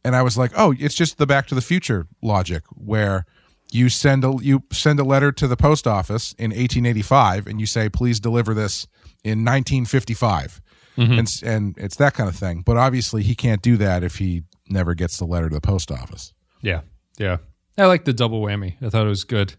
[0.03, 3.25] And I was like, "Oh, it's just the back to the future logic where
[3.73, 7.65] you send a you send a letter to the post office in 1885 and you
[7.65, 8.87] say, "Please deliver this
[9.23, 10.61] in 1955."
[10.97, 12.61] And s- and it's that kind of thing.
[12.65, 15.89] But obviously he can't do that if he never gets the letter to the post
[15.91, 16.33] office.
[16.61, 16.81] Yeah,
[17.17, 17.37] yeah.
[17.77, 18.75] I like the double whammy.
[18.83, 19.55] I thought it was good.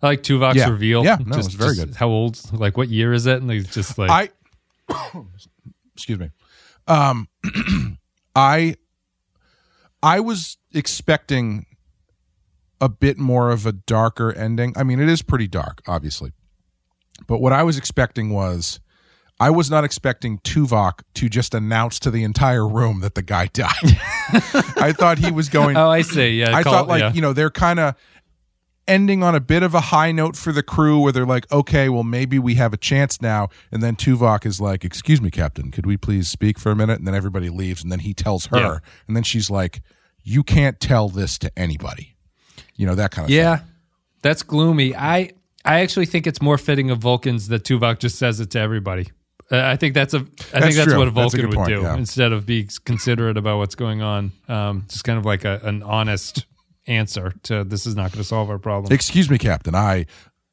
[0.00, 0.70] I like Tuvok's Yeah.
[0.70, 1.04] reveal.
[1.04, 1.94] Yeah, no, was very good.
[1.96, 2.40] How old?
[2.52, 3.42] Like what year is it?
[3.42, 4.30] And he's just like, I
[5.94, 6.30] excuse me.
[6.86, 7.28] Um
[8.34, 8.76] I
[10.02, 11.66] I was expecting
[12.82, 14.74] a bit more of a darker ending.
[14.76, 16.32] I mean, it is pretty dark, obviously.
[17.28, 18.80] But what I was expecting was
[19.38, 23.46] I was not expecting Tuvok to just announce to the entire room that the guy
[23.52, 23.70] died.
[24.76, 26.40] I thought he was going oh, I see.
[26.40, 27.12] Yeah, I call- thought like yeah.
[27.12, 27.94] you know they're kind of
[28.88, 31.88] ending on a bit of a high note for the crew where they're like okay
[31.88, 35.70] well maybe we have a chance now and then Tuvok is like excuse me captain
[35.70, 38.46] could we please speak for a minute and then everybody leaves and then he tells
[38.46, 38.78] her Yeah.
[39.06, 39.82] and then she's like
[40.24, 42.16] you can't tell this to anybody
[42.82, 43.60] you know that kind of Yeah,
[44.22, 44.92] that's gloomy.
[44.96, 45.30] I
[45.64, 49.06] I actually think it's more fitting of Vulcans that Tuvok just says it to everybody.
[49.52, 50.18] Uh, I think that's a.
[50.18, 50.98] I That's think that's true.
[50.98, 51.96] what a That's a Vulcan would point, do yeah.
[51.96, 54.32] instead of being considerate about what's going on.
[54.48, 56.44] Um, just kind of like a, an honest
[56.88, 58.92] answer to this is not going to solve our problem.
[58.92, 60.06] excuse me captain I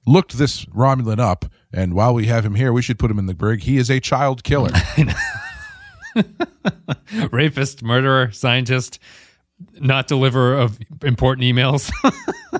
[0.05, 3.25] looked this Romulan up and while we have him here we should put him in
[3.25, 4.69] the brig he is a child killer
[7.31, 8.99] Rapist, murderer, scientist,
[9.79, 11.91] not deliver of important emails.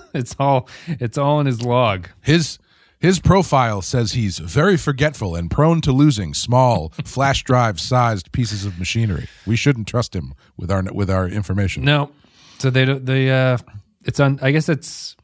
[0.13, 0.67] it's all.
[0.87, 2.09] It's all in his log.
[2.21, 2.59] His
[2.99, 8.65] his profile says he's very forgetful and prone to losing small flash drive sized pieces
[8.65, 9.27] of machinery.
[9.45, 11.83] We shouldn't trust him with our with our information.
[11.83, 12.11] No.
[12.59, 13.57] So they don't they uh
[14.03, 15.15] it's on I guess it's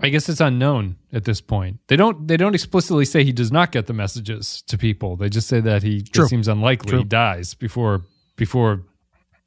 [0.00, 1.80] I guess it's unknown at this point.
[1.88, 5.16] They don't they don't explicitly say he does not get the messages to people.
[5.16, 6.98] They just say that he it seems unlikely True.
[7.00, 8.02] he dies before
[8.36, 8.82] before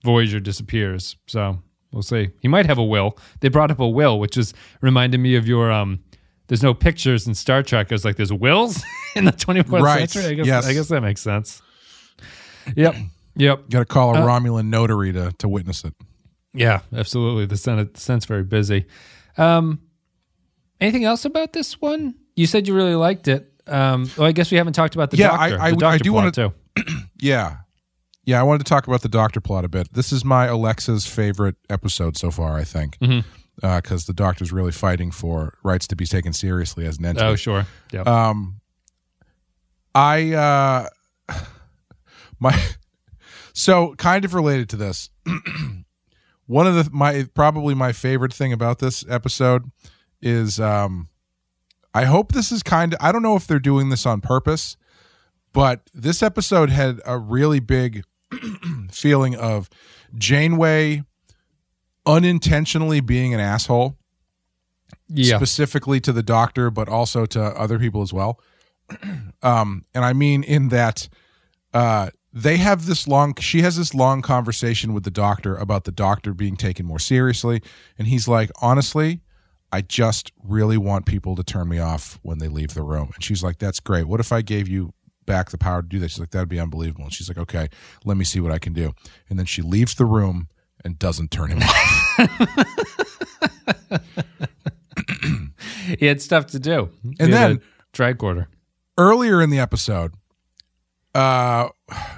[0.07, 1.17] Voyager disappears.
[1.27, 1.59] So
[1.91, 2.29] we'll see.
[2.41, 3.17] He might have a will.
[3.41, 5.99] They brought up a will, which is reminded me of your um
[6.47, 7.91] there's no pictures in Star Trek.
[7.91, 8.81] I was like, there's wills
[9.17, 10.09] in the 21st Right.
[10.09, 10.31] century.
[10.31, 10.65] I guess, Yes.
[10.65, 11.61] I guess that makes sense.
[12.75, 12.95] Yep.
[13.39, 13.69] Yep.
[13.69, 15.93] Got to call a Uh, Romulan notary to to witness it.
[16.55, 17.45] Yeah, absolutely.
[17.45, 18.85] The Senate the Senate's very busy.
[19.37, 19.79] Um,
[20.81, 22.15] anything else about this one?
[22.35, 23.51] You said you really liked it.
[23.67, 25.59] Um, well, I guess we haven't talked about the Yeah, doctor.
[25.61, 26.31] I- I- I do wanna-
[27.21, 27.57] Yeah.
[28.27, 29.93] Yeah, I wanted to talk about the Doctor plot a bit.
[29.93, 33.23] This is my Alexa's favorite episode so far, I think, because
[33.63, 33.95] Mm-hmm.
[34.05, 37.25] the Doctor's really fighting for rights to be taken seriously as an entity.
[37.25, 37.65] Oh, sure.
[37.93, 38.01] Yeah.
[38.01, 38.59] Um,
[39.95, 40.87] I uh,
[42.39, 42.61] my
[43.53, 45.09] so kind of related to this.
[46.47, 49.71] One of the my probably my favorite thing about this episode
[50.21, 51.07] is um,
[51.93, 54.75] I hope this is kind of I don't know if they're doing this on purpose,
[55.53, 58.03] but this episode had a really big
[58.91, 59.69] feeling of
[60.15, 61.03] Janeway
[62.05, 63.97] unintentionally being an asshole
[65.09, 65.37] yeah.
[65.37, 68.39] specifically to the doctor, but also to other people as well.
[69.43, 71.09] um, and I mean in that
[71.73, 73.35] uh, they have this long.
[73.35, 77.61] She has this long conversation with the doctor about the doctor being taken more seriously,
[77.97, 79.21] and he's like, honestly.
[79.69, 83.11] I just really want people to turn me off when they leave the room.
[83.13, 84.07] And she's like, That's great.
[84.07, 84.93] What if I gave you
[85.27, 86.09] back the power to do that.
[86.09, 87.03] She's like, That'd be unbelievable.
[87.03, 87.67] And she's like, Okay,
[88.03, 88.93] let me see what I can do.
[89.29, 90.47] And then she leaves the room
[90.83, 92.97] and doesn't turn him off.
[95.99, 96.89] he had stuff to do.
[97.19, 97.61] And then-
[97.99, 98.47] a quarter.
[98.97, 100.13] earlier in the episode,
[101.15, 101.69] uh,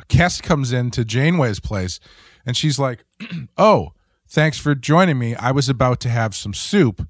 [0.10, 2.00] Kes comes into Janeway's place
[2.46, 3.06] and she's like,
[3.58, 3.94] Oh,
[4.28, 5.36] thanks for joining me.
[5.36, 7.08] I was about to have some soup.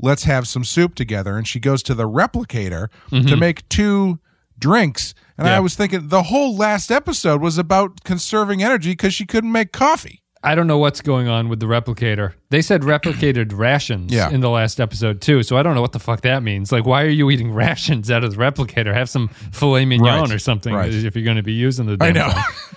[0.00, 1.36] Let's have some soup together.
[1.36, 4.18] And she goes to the replicator to make two
[4.62, 5.12] drinks.
[5.36, 5.56] And Yeah.
[5.56, 9.72] I was thinking the whole last episode was about conserving energy because she couldn't make
[9.72, 10.20] coffee.
[10.44, 12.32] I don't know what's going on with the replicator.
[12.50, 14.30] They said replicated rations Yeah.
[14.30, 16.72] in the last episode too, so I don't know what the fuck that means.
[16.72, 18.92] Like, why are you eating rations out of the replicator?
[18.94, 20.32] Have some filet mignon Right.
[20.32, 20.92] or something Right.
[20.92, 21.96] if you're going to be using the.
[22.00, 22.32] I know.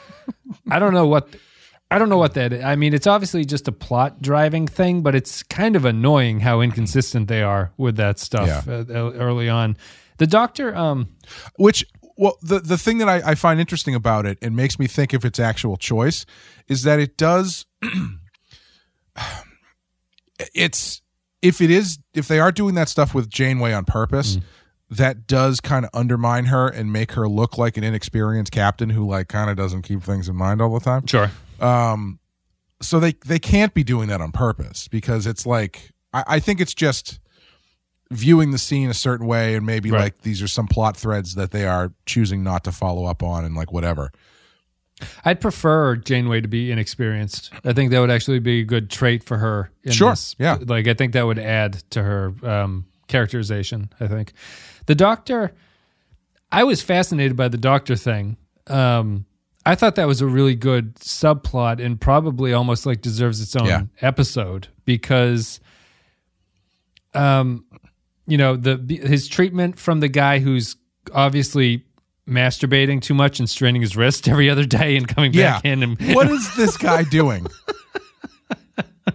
[0.69, 1.29] I don't know what.
[1.91, 2.63] I don't know what that is.
[2.63, 6.61] I mean, it's obviously just a plot driving thing, but it's kind of annoying how
[6.61, 8.83] inconsistent they are with that stuff Yeah.
[8.89, 9.77] uh, early on.
[10.17, 11.09] The doctor, um,
[11.57, 11.85] Which,
[12.17, 15.13] well, the the thing that I, I find interesting about it and makes me think
[15.13, 16.25] of its actual choice
[16.67, 17.65] is that it does.
[20.53, 21.01] it's
[21.41, 24.37] if it is if they are doing that stuff with Janeway on purpose,
[24.89, 29.07] that does kind of undermine her and make her look like an inexperienced captain who
[29.07, 31.05] like kind of doesn't keep things in mind all the time.
[31.07, 32.19] sure, Um,
[32.81, 36.61] so they they can't be doing that on purpose because it's like I, I think
[36.61, 37.19] it's just
[38.11, 40.01] viewing the scene a certain way and maybe Right.
[40.03, 43.43] like these are some plot threads that they are choosing not to follow up on
[43.45, 44.11] and like whatever.
[45.25, 47.51] I'd prefer Janeway to be inexperienced.
[47.65, 49.69] I think that would actually be a good trait for her.
[49.83, 50.35] In Sure, this.
[50.39, 50.57] yeah.
[50.61, 53.89] Like I think that would add to her um, characterization.
[53.99, 54.31] I think
[54.85, 55.53] the Doctor.
[56.51, 58.37] I was fascinated by the Doctor thing.
[58.67, 59.25] Um,
[59.65, 63.65] I thought that was a really good subplot and probably almost like deserves its own
[63.65, 63.81] Yeah.
[63.99, 65.59] episode because,
[67.13, 67.64] um,
[68.27, 70.75] you know, the his treatment from the guy who's
[71.13, 71.83] obviously
[72.27, 75.53] masturbating too much and straining his wrist every other day and coming Yeah.
[75.53, 77.45] back in and What is this guy doing?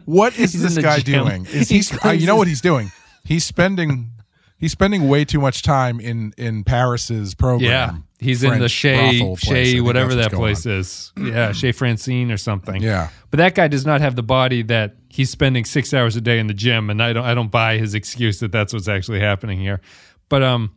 [0.05, 1.25] What is He's this guy gym.
[1.27, 1.47] doing?
[1.51, 1.99] Is He he?
[2.09, 2.93] uh, you know what he's doing?
[3.25, 4.11] He's spending.
[4.57, 7.69] He's spending way too much time in in Paris's program.
[7.71, 9.51] yeah, he's in the French Chez brothel place.
[9.51, 11.13] I Chez whatever that place is.
[11.21, 12.81] Yeah, Chez Francine or something.
[12.83, 13.09] Yeah.
[13.31, 16.39] But that guy does not have the body that he's spending six hours a day
[16.39, 19.21] in the gym, and I don't I don't buy his excuse that that's what's actually
[19.21, 19.81] happening here.
[20.29, 20.73] But um,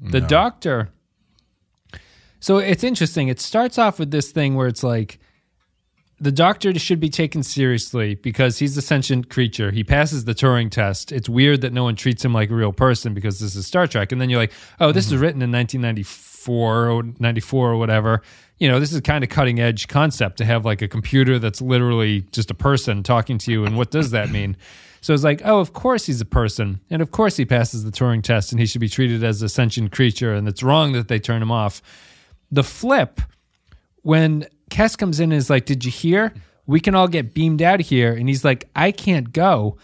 [0.00, 0.90] the doctor.
[2.40, 3.26] So it's interesting.
[3.28, 5.18] It starts off with this thing where it's like
[6.20, 9.72] the doctor should be taken seriously because he's a sentient creature.
[9.72, 11.10] He passes the Turing test.
[11.10, 13.86] It's weird that no one treats him like a real person because this is Star
[13.88, 14.12] Trek.
[14.12, 18.22] And then you're like, oh, this is written in 1994 or 94 or whatever.
[18.58, 21.60] You know, this is kind of cutting edge concept to have like a computer that's
[21.60, 23.64] literally just a person talking to you.
[23.64, 24.56] And what does that mean?
[25.00, 26.80] So it's like, oh, of course he's a person.
[26.90, 29.48] And of course he passes the Turing test and he should be treated as a
[29.48, 30.34] sentient creature.
[30.34, 31.80] And it's wrong that they turn him off.
[32.50, 33.20] The flip
[34.02, 36.34] when Kes comes in and is like, Did you hear?
[36.66, 38.12] We can all get beamed out of here.
[38.12, 39.78] And he's like, I can't go.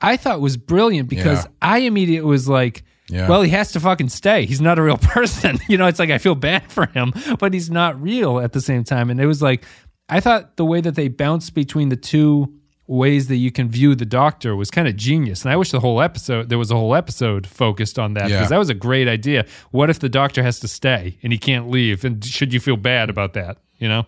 [0.00, 1.50] I thought was brilliant because Yeah.
[1.62, 3.28] I immediately was like, Yeah.
[3.28, 4.46] Well, he has to fucking stay.
[4.46, 5.58] He's not a real person.
[5.68, 8.60] you know, it's like I feel bad for him, but he's not real at the
[8.60, 9.10] same time.
[9.10, 9.64] And it was like,
[10.08, 12.52] I thought the way that they bounced between the two
[12.88, 15.42] ways that you can view the doctor was kind of genius.
[15.42, 18.36] And I wish the whole episode, there was a whole episode focused on that Yeah.
[18.36, 19.44] because that was a great idea.
[19.72, 22.04] What if the doctor has to stay and he can't leave?
[22.04, 23.58] And should you feel bad about that?
[23.78, 24.06] You know?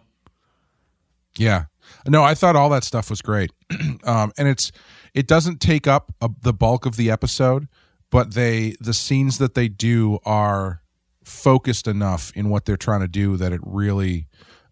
[1.36, 1.64] Yeah.
[2.06, 3.50] No, I thought all that stuff was great.
[4.04, 4.70] um, and it's
[5.14, 7.66] it doesn't take up a, the bulk of the episode,
[8.10, 10.82] but they the scenes that they do are
[11.24, 14.26] focused enough in what they're trying to do that it really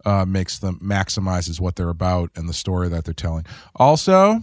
[0.04, 3.44] uh, makes them maximizes what they're about and the story that they're telling.
[3.74, 4.42] Also,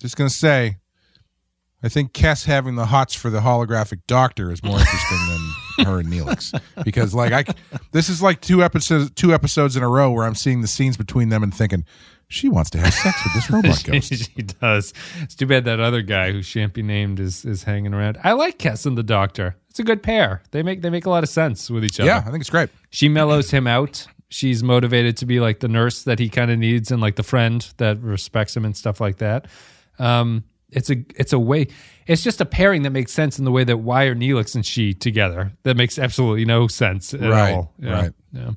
[0.00, 0.76] just gonna say,
[1.82, 6.00] I think Kes having the hots for the holographic doctor is more interesting than her
[6.00, 7.44] and Neelix because like I
[7.92, 10.96] this is like two episodes two episodes in a row where I'm seeing the scenes
[10.96, 11.84] between them and thinking
[12.28, 14.30] she wants to have sex with this robot ghost.
[14.36, 14.92] she does.
[15.20, 18.18] It's too bad that other guy who shan't be named is is hanging around.
[18.24, 19.56] I like Kes and the Doctor.
[19.70, 20.42] It's a good pair.
[20.50, 22.08] They make they make a lot of sense with each other.
[22.08, 22.70] Yeah, I think it's great.
[22.90, 24.06] She mellows him out.
[24.28, 27.22] She's motivated to be like the nurse that he kind of needs and like the
[27.22, 29.46] friend that respects him and stuff like that.
[30.00, 31.68] Um, it's a it's a way.
[32.08, 34.66] It's just a pairing that makes sense in the way that why are Neelix and
[34.66, 35.52] she together?
[35.62, 37.72] That makes absolutely no sense at Right, all.
[37.78, 38.12] Yeah, right.
[38.32, 38.50] Yeah.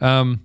[0.00, 0.44] Um,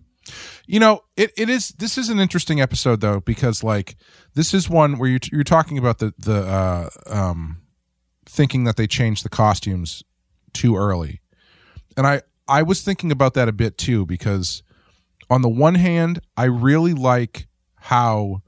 [0.69, 1.69] You know, it, it is.
[1.69, 3.95] This is an interesting episode though because like
[4.35, 7.63] this is one where you're you're talking about the the uh, um,
[8.27, 10.03] thinking that they changed the costumes
[10.53, 11.21] too early,
[11.97, 14.61] and I I was thinking about that a bit too because
[15.27, 18.43] on the one hand I really like how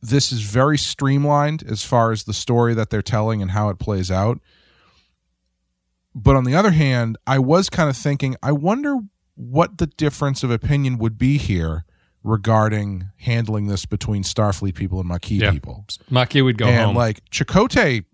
[0.00, 3.78] this is very streamlined as far as the story that they're telling and how it
[3.78, 4.40] plays out.
[6.14, 9.00] But on the other hand, I was kind of thinking, I wonder
[9.34, 11.84] what the difference of opinion would be here
[12.22, 15.50] regarding handling this between Starfleet people and Maquis Yeah.
[15.50, 15.86] people.
[16.10, 16.96] Maquis would go and home.
[16.96, 18.04] like Chakotay,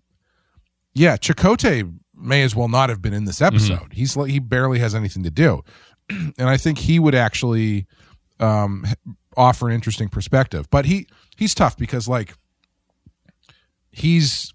[0.93, 3.93] yeah, Chakotay may as well not have been in this episode.
[3.93, 5.61] He's like he barely has anything to do,
[6.09, 7.85] and I think he would actually
[8.39, 8.85] um,
[9.37, 10.67] offer an interesting perspective.
[10.71, 12.33] But he he's tough because like
[13.91, 14.53] he's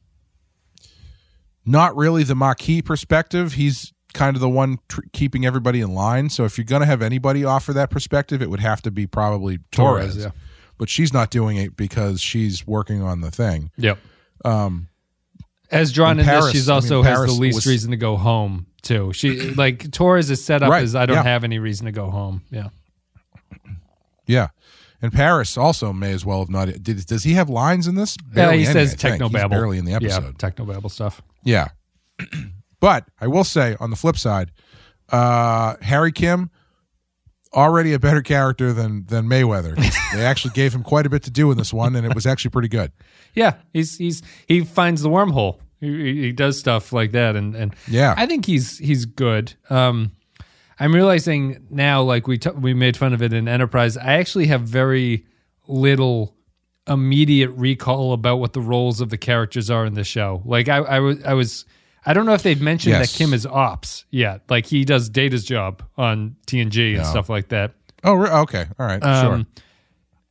[1.64, 3.54] not really the Maquis perspective.
[3.54, 6.30] He's kind of the one tr- keeping everybody in line.
[6.30, 9.06] So if you're going to have anybody offer that perspective, it would have to be
[9.06, 10.14] probably Torres.
[10.14, 10.30] Torres, yeah.
[10.78, 13.70] But she's not doing it because she's working on the thing.
[13.76, 13.98] Yep.
[14.44, 14.88] Um,
[15.70, 17.96] As drawn in Paris, this, she's I mean, also has the least was- reason to
[17.96, 19.12] go home too.
[19.12, 21.22] She like Torres is set up Right, as I don't yeah.
[21.22, 22.42] have any reason to go home.
[22.50, 22.68] Yeah.
[24.26, 24.48] yeah.
[25.02, 26.68] And Paris also may as well have not.
[26.82, 28.16] Did, does he have lines in this?
[28.34, 29.22] Yeah, he any, says I think.
[29.22, 29.50] He's technobabble.
[29.50, 30.38] barely in the Yeah, episode.
[30.38, 31.20] technobabble stuff.
[31.42, 31.68] Yeah.
[32.84, 34.52] but I will say on the flip side,
[35.08, 36.50] uh, Harry Kim
[37.54, 39.74] already a better character than than Mayweather.
[40.12, 42.26] they actually gave him quite a bit to do in this one, and it was
[42.26, 42.92] actually pretty good.
[43.34, 45.60] Yeah, he's he's he finds the wormhole.
[45.80, 48.12] He, he- does stuff like that, and and Yeah.
[48.18, 49.54] I think he's he's good.
[49.70, 50.12] Um,
[50.78, 53.96] I'm realizing now, like we t- we made fun of it in Enterprise.
[53.96, 55.24] I actually have very
[55.66, 56.36] little
[56.86, 60.42] immediate recall about what the roles of the characters are in the show.
[60.44, 61.64] Like I I was I was.
[62.06, 63.12] I don't know if they've mentioned Yes.
[63.12, 64.42] that Kim is ops yet.
[64.50, 67.72] Like he does Data's job on TNG and stuff like that.
[68.02, 69.46] Oh, okay, all right, Um,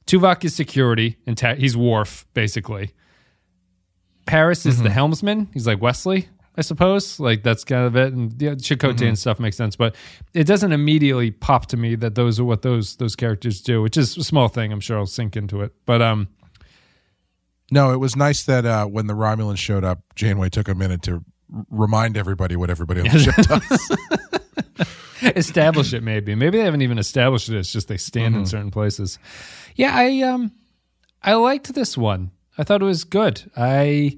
[0.05, 0.19] sure.
[0.19, 2.91] Tuvok is security, and ta- he's Worf basically.
[4.25, 4.93] Paris is the Mm-hmm.
[4.93, 5.47] helmsman.
[5.53, 6.29] He's like Wesley.
[6.55, 7.19] I suppose.
[7.19, 8.13] Like that's kind of it.
[8.13, 9.03] And yeah, Chakotay Mm-hmm.
[9.07, 9.95] and stuff makes sense, but
[10.35, 13.97] it doesn't immediately pop to me that those are what those those characters do, which
[13.97, 14.71] is a small thing.
[14.71, 15.73] I'm sure I'll sink into it.
[15.87, 16.27] But um,
[17.71, 21.01] No, it was nice that uh, when the Romulans showed up, Janeway took a minute
[21.03, 21.23] to
[21.69, 23.97] remind everybody what everybody on the ship does.
[25.37, 26.35] establish it maybe.
[26.35, 27.57] Maybe they haven't even established it.
[27.57, 28.39] It's just they stand Mm-hmm.
[28.41, 29.19] in certain places.
[29.75, 30.51] Yeah, I um
[31.21, 32.31] I liked this one.
[32.57, 33.49] I thought it was good.
[33.55, 34.17] I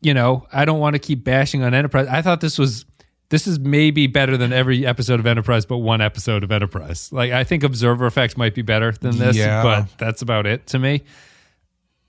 [0.00, 2.06] you know, I don't want to keep bashing on Enterprise.
[2.08, 2.84] I thought this was
[3.30, 7.10] this is maybe better than every episode of Enterprise but one episode of Enterprise.
[7.12, 9.62] Like I think Observer Effects might be better than this, Yeah.
[9.62, 11.02] but that's about it to me.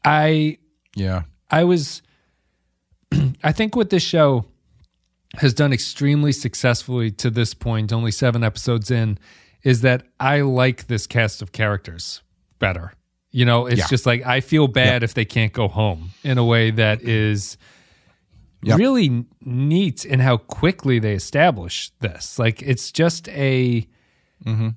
[0.04, 0.58] I
[0.96, 1.24] yeah.
[1.52, 2.02] I was
[3.44, 4.46] I think what this show
[5.38, 9.20] has done extremely successfully to this point, only seven episodes in,
[9.64, 12.22] is that I like this cast of characters
[12.60, 12.94] better.
[13.32, 13.88] You know, it's Yeah.
[13.88, 17.10] just like I feel bad if they can't go home in a way that mm-hmm.
[17.10, 17.58] is
[18.62, 18.78] Yep.
[18.78, 22.38] really neat in how quickly they establish this.
[22.38, 23.88] Like it's just a
[24.44, 24.70] mm-hmm.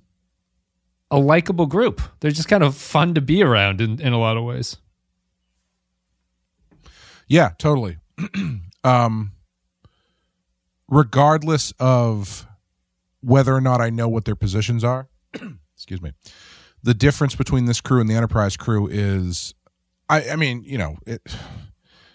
[1.11, 2.01] a likable group.
[2.20, 4.76] They're just kind of fun to be around in, in a lot of ways.
[7.26, 7.97] Yeah, totally.
[8.85, 9.33] um,
[10.89, 12.47] regardless of
[13.20, 15.09] whether or not I know what their positions are,
[15.77, 16.12] excuse me,
[16.83, 19.55] the difference between this crew and the Enterprise crew is,
[20.09, 21.23] I, I mean, you know, it,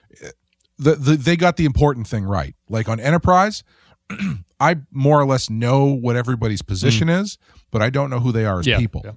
[0.09, 0.35] it-
[0.79, 2.53] the, the they got the important thing right.
[2.69, 3.63] Like on Enterprise,
[4.59, 7.37] I more or less know what everybody's position is,
[7.71, 8.69] but I don't know who they are as Mm.
[8.71, 9.01] Yeah, people.
[9.05, 9.11] yeah.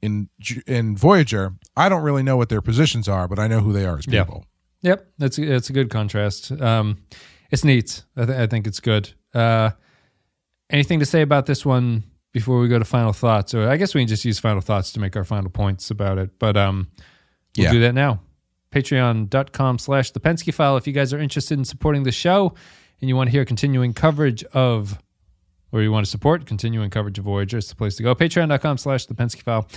[0.00, 0.28] In
[0.66, 3.84] in Voyager, I don't really know what their positions are, but I know who they
[3.84, 4.44] are as people.
[4.82, 6.50] Yep, that's a, that's a good contrast.
[6.52, 6.98] Um,
[7.50, 8.02] it's neat.
[8.16, 9.10] I, th- I think it's good.
[9.34, 9.70] Uh,
[10.70, 12.02] anything to say about this one
[12.32, 13.54] before we go to final thoughts?
[13.54, 16.18] Or I guess we can just use final thoughts to make our final points about
[16.18, 16.30] it.
[16.38, 16.88] But um,
[17.56, 17.72] we'll Yeah.
[17.72, 18.20] do that now.
[18.72, 20.76] Patreon.com slash the Pensky file.
[20.76, 22.54] If you guys are interested in supporting the show
[23.00, 24.98] and you want to hear continuing coverage of
[25.72, 28.14] or you want to support continuing coverage of Voyager, it's the place to go.
[28.14, 29.68] Patreon.com slash the Pensky file.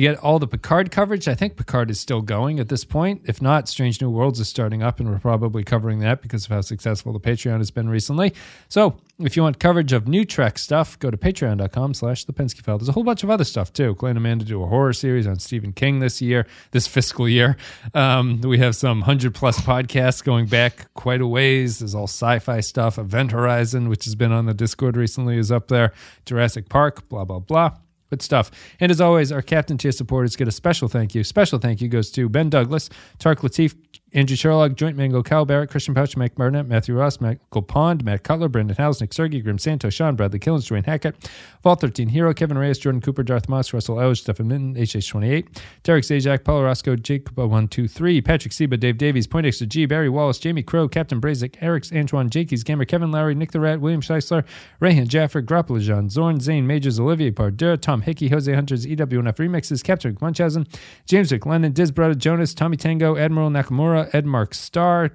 [0.00, 1.28] You get all the Picard coverage.
[1.28, 3.20] I think Picard is still going at this point.
[3.26, 6.52] If not, Strange New Worlds is starting up, and we're probably covering that because of
[6.52, 8.32] how successful the Patreon has been recently.
[8.70, 12.62] So if you want coverage of new Trek stuff, go to patreon.com slash the Pensky
[12.62, 12.78] file.
[12.78, 13.94] There's a whole bunch of other stuff too.
[13.96, 17.58] Clay and Amanda do a horror series on Stephen King this year, this fiscal year.
[17.92, 21.80] Um, we have some 100 plus podcasts going back quite a ways.
[21.80, 22.98] There's all sci fi stuff.
[22.98, 25.92] Event Horizon, which has been on the Discord recently, is up there.
[26.24, 27.72] Jurassic Park, blah, blah, blah.
[28.10, 28.50] Good stuff.
[28.80, 31.22] And as always, our Captain Tier supporters get a special thank you.
[31.22, 33.76] Special thank you goes to Ben Douglas, Tark Latif,
[34.12, 38.24] Andrew Sherlock, Joint Mango, Cal Barrett, Christian Pouch, Mike Burnett, Matthew Ross, Michael Pond, Matt
[38.24, 41.30] Cutler, Brendan House, Nick Sergey, Grim Santos, Sean Bradley Killens, Dwayne Hackett,
[41.62, 46.04] Vault 13 Hero, Kevin Reyes, Jordan Cooper, Darth Moss, Russell Ellis, Stefan Minton, HH28, Derek
[46.04, 51.20] Zajac, Paulo Roscoe, Jacob123, Patrick Seba, Dave Davies, Poindexter G, Barry Wallace, Jamie Crow, Captain
[51.20, 54.44] Brazic, Eric Antoine, Jakey's Gamer, Kevin Lowry, Nick the Rat, William Scheisler,
[54.80, 59.84] Rayhan Jaffer, Grappler Jean, Zorn, Zane, Majors, Olivier Pardeur, Tom Hickey, Jose Hunters, EWNF Remixes,
[59.84, 60.66] Captain Munchausen,
[61.06, 65.10] James McLennan, Diz Jonas, Tommy Tango, Admiral Nakamura, Ed Mark Starr,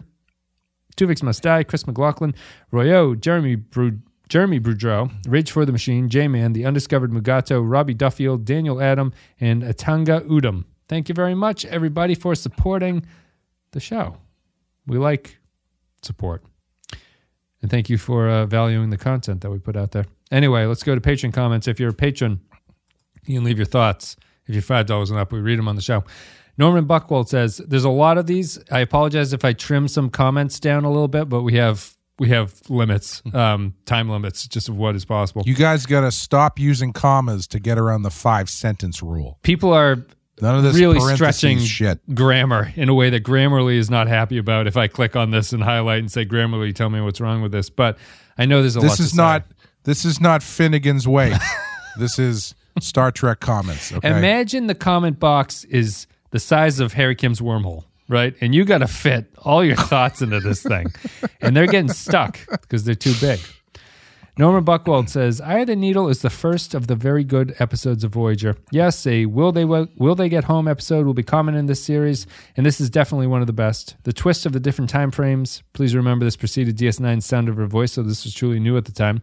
[0.97, 2.33] Tuvix Must Die, Chris McLaughlin,
[2.71, 7.93] Royo, Jeremy Bru- Jeremy Boudreau, Rage for the Machine, J Man, The Undiscovered Mugato, Robbie
[7.93, 10.65] Duffield, Daniel Adam, and Atanga Udom.
[10.87, 13.05] Thank you very much, everybody, for supporting
[13.71, 14.17] the show.
[14.87, 15.37] We like
[16.01, 16.43] support.
[17.61, 20.05] And thank you for uh, valuing the content that we put out there.
[20.31, 21.67] Anyway, let's go to patron comments.
[21.67, 22.39] If you're a patron,
[23.25, 24.15] you can leave your thoughts.
[24.47, 26.03] If you're $5 and up, we read them on the show.
[26.57, 28.59] Norman Buckwald says, There's a lot of these.
[28.71, 32.29] I apologize if I trim some comments down a little bit, but we have we
[32.29, 35.43] have limits, um, time limits, just of what is possible.
[35.45, 39.39] You guys got to stop using commas to get around the five sentence rule.
[39.43, 40.05] People are
[40.41, 41.99] None of this really stretching shit.
[42.13, 44.67] grammar in a way that Grammarly is not happy about.
[44.67, 47.53] If I click on this and highlight and say Grammarly, tell me what's wrong with
[47.53, 47.69] this.
[47.69, 47.97] But
[48.37, 48.89] I know there's a lot.
[48.89, 49.17] This is say.
[49.17, 49.45] not.
[49.83, 51.39] This is not Finnegan's Wake.
[51.99, 53.93] this is Star Trek comments.
[53.93, 54.09] Okay.
[54.09, 58.35] Imagine the comment box is the size of Harry Kim's wormhole, right?
[58.41, 60.87] And you got to fit all your thoughts into this thing,
[61.39, 63.39] and they're getting stuck because they're too big.
[64.37, 68.03] Norman Buckwald says, "Eye of the Needle is the first of the very good episodes
[68.03, 68.57] of Voyager.
[68.69, 72.27] Yes, a will they will they get home episode will be common in this series,
[72.57, 73.95] and this is definitely one of the best.
[74.03, 75.63] The twist of the different time frames.
[75.71, 78.83] Please remember this preceded DS9's Sound of Her Voice, so this was truly new at
[78.83, 79.21] the time."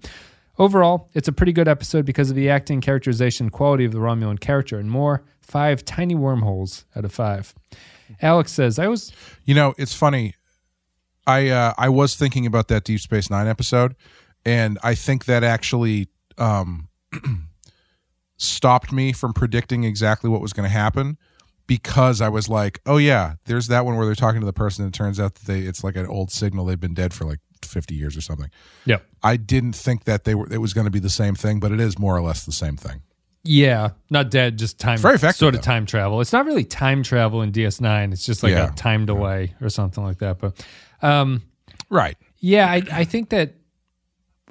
[0.59, 4.38] Overall, it's a pretty good episode because of the acting, characterization, quality of the Romulan
[4.38, 5.24] character, and more.
[5.40, 7.55] Five tiny wormholes out of five.
[8.20, 9.12] Alex says, I was.
[9.44, 10.34] You know, it's funny.
[11.26, 13.94] I uh, I was thinking about that Deep Space Nine episode,
[14.44, 16.88] and I think that actually um,
[18.36, 21.16] stopped me from predicting exactly what was going to happen
[21.66, 24.84] because I was like, oh yeah, there's that one where they're talking to the person
[24.84, 27.24] and it turns out that they it's like an old signal they've been dead for
[27.24, 28.51] like 50 years or something.
[28.85, 28.99] Yeah.
[29.23, 31.73] I didn't think that they were it was going to be the same thing, but
[31.73, 33.03] it is more or less the same thing.
[33.45, 34.99] Yeah, not dead, just time.
[34.99, 35.65] very effective, sort of though.
[35.65, 36.21] time travel.
[36.21, 38.13] It's not really time travel in DS9.
[38.13, 38.71] It's just like Yeah.
[38.73, 40.39] a time delay or something like that.
[40.39, 40.65] But
[41.03, 41.43] um,
[41.91, 42.17] Right.
[42.39, 43.55] yeah, I, I think that.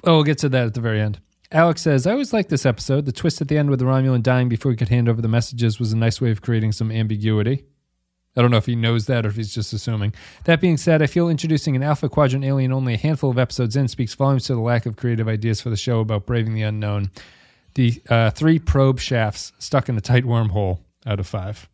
[0.04, 1.20] Oh, we'll get to that at the very end.
[1.52, 3.04] Alex says, I always like this episode.
[3.06, 5.28] The twist at the end with the Romulan dying before he could hand over the
[5.28, 7.64] messages was a nice way of creating some ambiguity.
[8.36, 10.14] I don't know if he knows that or if he's just assuming.
[10.44, 13.76] That being said, I feel introducing an Alpha Quadrant alien only a handful of episodes
[13.76, 16.62] in speaks volumes to the lack of creative ideas for the show about braving the
[16.62, 17.10] unknown.
[17.74, 21.68] The uh, three probe shafts stuck in a tight wormhole out of five.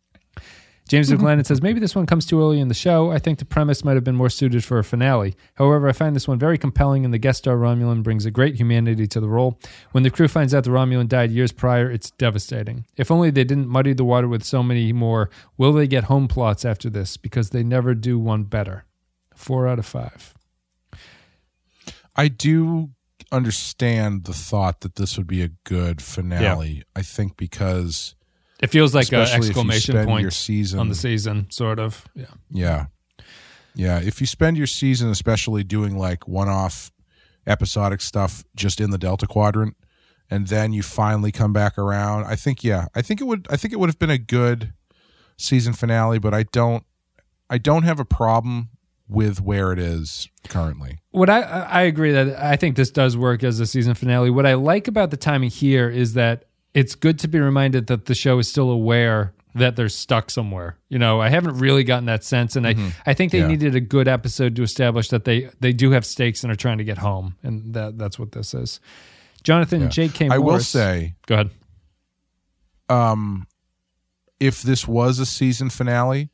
[0.88, 1.24] James mm-hmm.
[1.24, 3.12] McLennan says maybe this one comes too early in the show.
[3.12, 5.36] I think the premise might have been more suited for a finale.
[5.54, 8.56] However, I find this one very compelling, and the guest star Romulan brings a great
[8.56, 9.60] humanity to the role.
[9.92, 12.86] When the crew finds out the Romulan died years prior, it's devastating.
[12.96, 16.26] If only they didn't muddy the water with so many more will they get home
[16.26, 18.84] plots after this, because they never do one better.
[19.34, 20.34] Four out of five.
[22.16, 22.90] I do
[23.30, 26.82] understand the thought that this would be a good finale.
[26.96, 28.14] I think because
[28.60, 32.08] It feels like an exclamation point season on the season, sort of.
[32.14, 32.26] Yeah.
[32.50, 32.86] Yeah.
[33.74, 34.00] Yeah.
[34.00, 36.90] If you spend your season, especially doing like one off
[37.46, 39.76] episodic stuff just in the Delta Quadrant,
[40.30, 43.56] and then you finally come back around, I think, yeah, I think it would, I
[43.56, 44.72] think it would have been a good
[45.36, 46.84] season finale, but I don't,
[47.48, 48.70] I don't have a problem
[49.08, 50.98] with where it is currently.
[51.12, 54.28] What I I agree that I think this does work as a season finale.
[54.28, 56.44] What I like about the timing here is that
[56.74, 60.76] it's good to be reminded that the show is still aware that they're stuck somewhere.
[60.88, 63.48] You know, I haven't really gotten that sense, and I I think they Yeah.
[63.48, 66.78] needed a good episode to establish that they they do have stakes and are trying
[66.78, 68.78] to get home, and that that's what this is.
[69.42, 70.28] Jonathan J.K.
[70.30, 71.50] I will say, go ahead.
[72.88, 73.46] um,
[74.40, 76.30] if this was a season finale,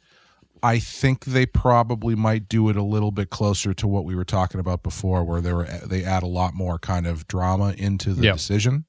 [0.63, 4.25] I think they probably might do it a little bit closer to what we were
[4.25, 8.13] talking about before, where they were they add a lot more kind of drama into
[8.15, 8.33] the Yeah.
[8.33, 8.85] decision,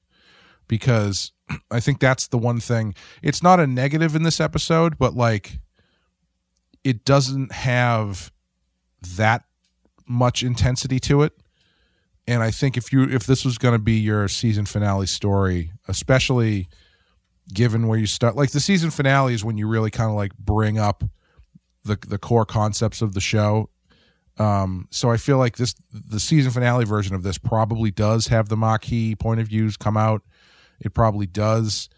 [0.68, 1.32] because
[1.70, 2.94] I think that's the one thing.
[3.22, 5.60] It's not a negative in this episode, but like
[6.84, 8.32] it doesn't have
[9.16, 9.44] that
[10.06, 11.32] much intensity to it.
[12.28, 15.72] And I think if you if this was going to be your season finale story,
[15.86, 16.68] especially
[17.52, 20.36] given where you start like the season finale is when you really kind of like
[20.36, 21.04] bring up
[21.84, 23.70] the the core concepts of the show
[24.38, 28.48] um so i feel like this the season finale version of this probably does have
[28.48, 30.22] the Maquis point of views come out
[30.80, 31.88] it probably does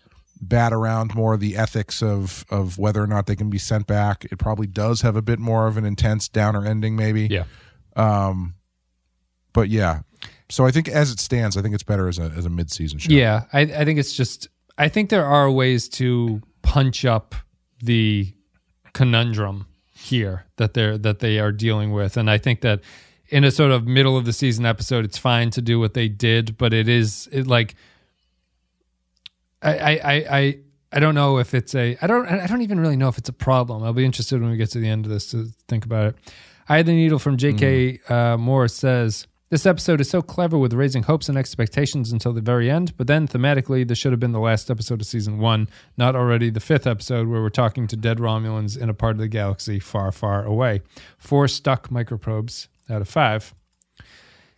[0.40, 4.24] bat around more the ethics of of whether or not they can be sent back
[4.30, 7.44] it probably does have a bit more of an intense downer ending maybe Yeah.
[7.96, 8.54] um
[9.52, 10.02] but yeah
[10.48, 13.00] so i think as it stands i think it's better as a as a mid-season
[13.00, 14.48] show Yeah, I, I think it's just.
[14.80, 17.34] I think there are ways to punch up
[17.82, 18.32] the
[18.92, 22.80] conundrum here that they're that they are dealing with, and I think that
[23.28, 26.08] in a sort of middle of the season episode, it's fine to do what they
[26.08, 27.74] did, but it is it like.
[29.62, 30.58] I I I.
[30.90, 33.28] I don't know if it's a I don't I don't even really know if it's
[33.28, 33.82] a problem.
[33.82, 36.16] I'll be interested when we get to the end of this to think about it.
[36.66, 38.00] Eye of the Needle from J.K.
[38.08, 42.42] Uh, Morris says this episode is so clever with raising hopes and expectations until the
[42.42, 45.70] very end, but then thematically, this should have been the last episode of season one,
[45.96, 49.20] not already the fifth episode where we're talking to dead Romulans in a part of
[49.20, 50.82] the galaxy far, far away.
[51.16, 53.54] Four stuck microprobes out of five.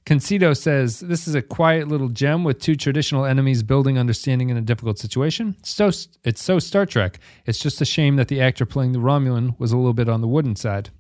[0.07, 4.57] Concito says this is a quiet little gem with two traditional enemies building understanding in
[4.57, 5.57] a difficult situation.
[5.63, 5.91] So
[6.25, 7.21] it's so Star Trek.
[7.47, 10.21] It's just a shame that the actor playing the Romulan was a little bit on
[10.21, 10.91] the wooden side.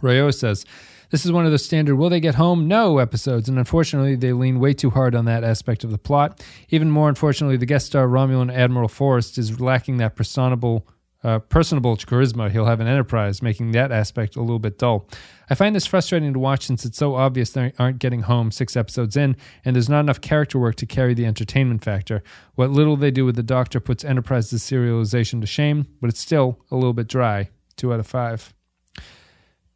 [0.00, 0.64] Rayo says
[1.10, 4.32] this is one of the standard will they get home no episodes and unfortunately they
[4.32, 7.86] lean way too hard on that aspect of the plot even more unfortunately the guest
[7.86, 10.86] star romulan admiral forrest is lacking that personable
[11.24, 15.08] uh, personable charisma he'll have an enterprise making that aspect a little bit dull
[15.50, 18.76] i find this frustrating to watch since it's so obvious they aren't getting home six
[18.76, 22.22] episodes in and there's not enough character work to carry the entertainment factor
[22.54, 26.58] what little they do with the doctor puts enterprise's serialization to shame but it's still
[26.70, 28.52] a little bit dry two out of five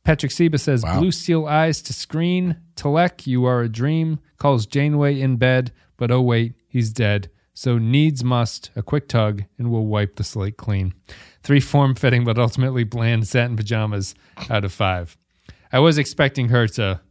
[0.03, 0.99] Patrick Seba says, Wow.
[0.99, 2.57] Blue steel eyes to screen.
[2.75, 4.19] Telek, you are a dream.
[4.39, 7.31] Calls Janeway in bed, but oh wait, he's dead.
[7.61, 10.95] So needs must, a quick tug, and we'll wipe the slate clean.
[11.43, 14.15] Three form fitting, but ultimately bland satin pajamas
[14.49, 15.19] out of five.
[15.71, 17.03] I was expecting her to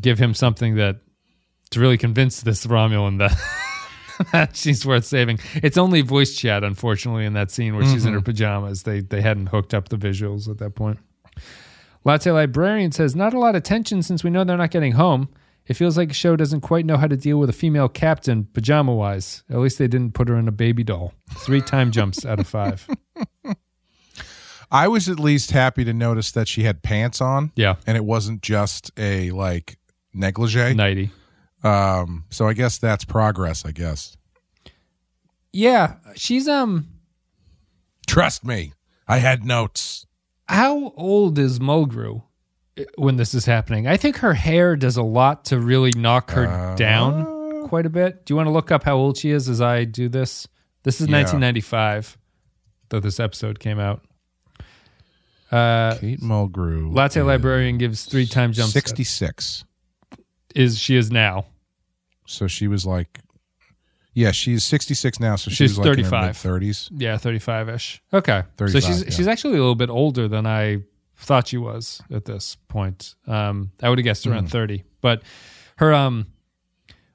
[0.00, 0.96] give him something that
[1.70, 5.38] to really convince this Romulan that that she's worth saving.
[5.54, 8.24] It's only voice chat, unfortunately, in that scene where she's in her mm-hmm.
[8.24, 8.82] pajamas.
[8.82, 10.98] They they hadn't hooked up the visuals at that point.
[12.04, 15.28] Latte Librarian says, not a lot of tension since we know they're not getting home.
[15.70, 18.48] It feels like the show doesn't quite know how to deal with a female captain
[18.52, 19.44] pajama wise.
[19.48, 21.12] At least they didn't put her in a baby doll.
[21.30, 22.88] Three time jumps out of five.
[24.72, 27.52] I was at least happy to notice that she had pants on.
[27.54, 27.76] Yeah.
[27.86, 29.78] And it wasn't just a like
[30.12, 30.74] negligee.
[30.74, 31.12] Nighty.
[31.62, 34.16] Um, so I guess that's progress, I guess.
[35.52, 35.98] Yeah.
[36.16, 36.88] She's, um,
[38.08, 38.72] Trust me.
[39.06, 40.04] I had notes.
[40.48, 42.22] how old is Mulgrew
[42.96, 43.86] when this is happening?
[43.86, 47.90] I think her hair does a lot to really knock her Uh, down quite a
[47.90, 48.24] bit.
[48.24, 50.46] Do you want to look up how old she is as I do this?
[50.82, 51.16] This is Yeah.
[51.18, 52.16] 1995,
[52.88, 54.02] though this episode came out.
[55.50, 56.94] Uh, Kate Mulgrew.
[56.94, 58.72] Latte Librarian gives three time jumps.
[58.72, 59.64] 66.
[60.54, 61.46] Is she is now?
[62.26, 63.20] So she was like,
[64.14, 65.34] yeah, she's 66 now.
[65.36, 66.36] So She's she's like 35.
[66.36, 66.88] 30s.
[66.92, 68.02] Yeah, 35 ish.
[68.12, 68.42] Okay.
[68.58, 69.10] so she's yeah.
[69.10, 70.78] she's actually a little bit older than I
[71.20, 73.14] thought she was at this point.
[73.26, 74.50] Um, I would have guessed around Hmm.
[74.58, 74.84] 30.
[75.00, 75.22] But
[75.76, 76.26] her um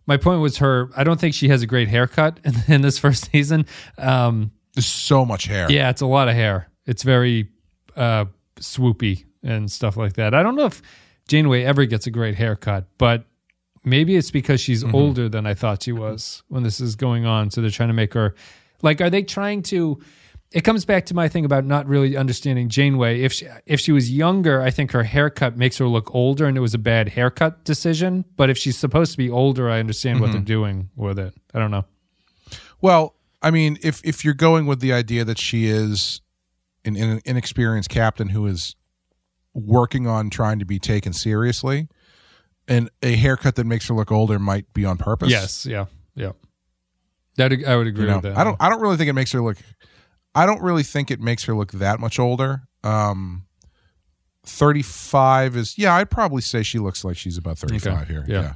[0.07, 2.97] my point was her I don't think she has a great haircut in, in this
[2.97, 3.65] first season.
[3.97, 5.71] Um There's so much hair.
[5.71, 6.69] yeah, it's a lot of hair.
[6.85, 7.49] It's very
[7.95, 8.25] uh
[8.59, 10.33] swoopy and stuff like that.
[10.33, 10.81] I don't know if
[11.27, 13.25] Janeway ever gets a great haircut, but
[13.83, 14.95] maybe it's because she's Mm-hmm.
[14.95, 17.51] older than I thought she was when this is going on.
[17.51, 18.35] So they're trying to make her
[18.81, 19.99] like are they trying to
[20.55, 23.21] it comes back to my thing about not really understanding Janeway.
[23.21, 26.57] If she if she was younger, I think her haircut makes her look older and
[26.57, 28.23] it was a bad haircut decision.
[28.37, 30.45] But if she's supposed to be older, I understand what they're Mm-hmm.
[30.45, 31.33] doing with it.
[31.53, 31.83] I don't know.
[32.81, 36.21] Well, I mean, if if you're going with the idea that she is
[36.85, 38.75] an, an inexperienced captain who is
[39.53, 41.89] working on trying to be taken seriously,
[42.67, 45.29] and a haircut that makes her look older might be on purpose.
[45.29, 45.85] Yes, yeah,
[46.15, 46.31] yeah.
[47.37, 48.37] That I would agree You know, with that.
[48.37, 48.55] I don't.
[48.61, 49.57] I don't really think it makes her look.
[50.35, 52.63] I don't really think it makes her look that much older.
[52.83, 53.45] Um,
[54.45, 55.95] thirty-five is yeah.
[55.95, 58.25] I'd probably say she looks like she's about thirty-five Okay, here.
[58.27, 58.41] yeah.
[58.41, 58.53] Yeah.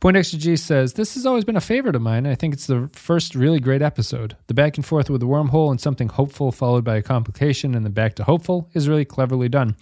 [0.00, 2.24] Poindexter G says, This has always been a favorite of mine.
[2.24, 4.36] I think it's the first really great episode.
[4.46, 7.84] The back and forth with the wormhole and something hopeful followed by a complication and
[7.84, 9.76] then back to hopeful is really cleverly done.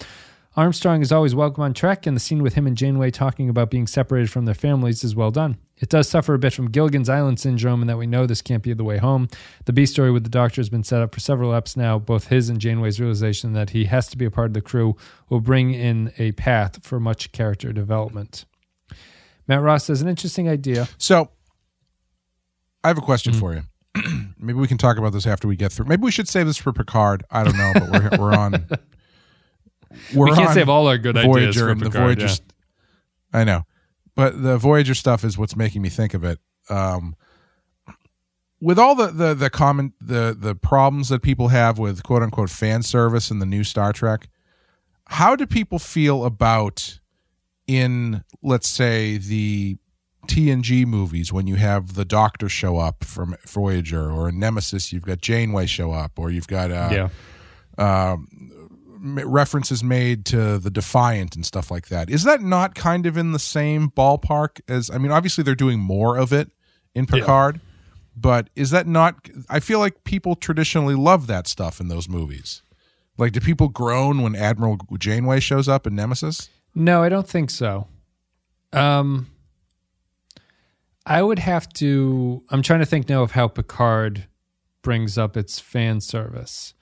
[0.56, 3.70] Armstrong is always welcome on Trek, and the scene with him and Janeway talking about
[3.70, 5.58] being separated from their families is well done.
[5.78, 8.62] It does suffer a bit from Gilligan's Island syndrome in that we know this can't
[8.62, 9.28] be the way home.
[9.66, 11.98] The B story with the Doctor has been set up for several eps now.
[11.98, 14.96] Both his and Janeway's realization that he has to be a part of the crew
[15.28, 18.46] will bring in a path for much character development.
[19.46, 20.88] Matt Ross says an interesting idea.
[20.96, 21.30] So,
[22.82, 23.40] I have a question Mm-hmm.
[23.40, 23.62] for you.
[24.38, 25.86] Maybe we can talk about this after we get through.
[25.86, 27.24] Maybe we should save this for Picard.
[27.30, 28.66] I don't know, but we're we're on.
[30.14, 32.26] We're we can't on save all our good ideas Voyager for and the Voyager.
[32.26, 32.34] yeah.
[33.32, 33.62] I know,
[34.16, 36.40] but the Voyager stuff is what's making me think of it.
[36.68, 37.14] Um,
[38.60, 42.50] with all the the the common the the problems that people have with quote unquote
[42.50, 44.28] fan service in the new Star Trek,
[45.08, 46.98] how do people feel about
[47.66, 49.76] in let's say the
[50.26, 55.04] TNG movies when you have the Doctor show up from Voyager, or in Nemesis you've
[55.04, 57.08] got Janeway show up, or you've got uh, yeah.
[57.78, 58.50] m-
[58.98, 62.10] references made to the Defiant and stuff like that.
[62.10, 64.90] Is that not kind of in the same ballpark as?
[64.90, 66.50] I mean, obviously they're doing more of it
[66.94, 67.60] in Picard,
[68.16, 69.28] but is that not?
[69.48, 72.62] I feel like people traditionally love that stuff in those movies.
[73.18, 76.50] Like, do people groan when Admiral Janeway shows up in Nemesis?
[76.74, 77.88] No, I don't think so.
[78.72, 79.28] Um,
[81.06, 82.42] I would have to.
[82.50, 84.26] I'm trying to think now of how Picard
[84.82, 86.74] brings up its fan service.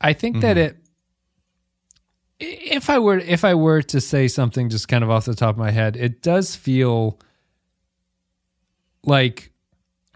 [0.00, 0.76] I think that it.
[2.38, 5.50] If I were if I were to say something just kind of off the top
[5.50, 7.18] of my head, it does feel
[9.04, 9.52] like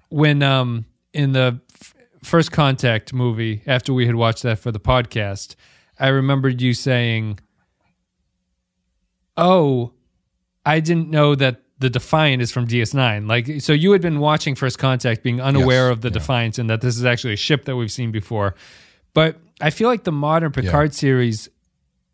[0.09, 4.81] when um in the f- first contact movie after we had watched that for the
[4.81, 5.55] podcast,
[5.99, 7.41] I remembered you saying
[9.37, 9.93] oh,
[10.65, 13.29] I didn't know that the Defiant is from DS9.
[13.29, 16.13] Like, so you had been watching First Contact, being unaware Yes, of the yeah.
[16.15, 18.55] Defiant, and that this is actually a ship that we've seen before.
[19.13, 21.49] But I feel like the modern Picard series,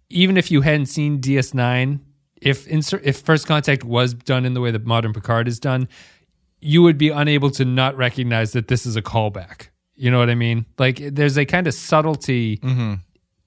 [0.09, 1.99] even if you hadn't seen DS9,
[2.41, 5.89] if insert, if First Contact was done in the way that modern Picard is done,
[6.61, 9.71] you would be unable to not recognize that this is a callback.
[9.97, 10.65] You know what I mean?
[10.79, 12.61] Like, there's a kind of subtlety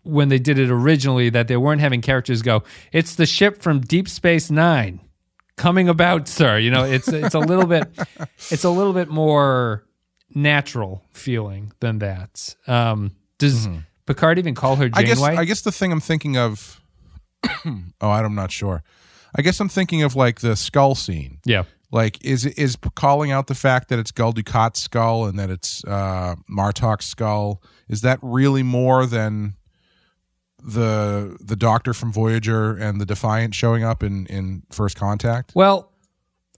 [0.03, 3.79] when they did it originally that they weren't having characters go, "It's the ship from
[3.79, 4.99] Deep Space Nine
[5.55, 7.85] coming about, sir." You know, it's it's a little bit
[8.51, 9.85] it's a little bit more
[10.35, 12.53] natural feeling than that.
[12.67, 13.67] Um, does
[14.05, 16.81] Picard even call her I guess I guess the thing I'm thinking of.
[17.65, 18.83] oh, I'm not sure.
[19.35, 21.39] I guess I'm thinking of like the skull scene.
[21.45, 25.49] yeah, Like, is is calling out the fact that it's Gul Dukat's skull and that
[25.49, 27.61] it's uh, Martok's skull?
[27.89, 29.55] Is that really more than
[30.63, 35.51] the the doctor from Voyager and the Defiant showing up in in First Contact?
[35.55, 35.91] Well,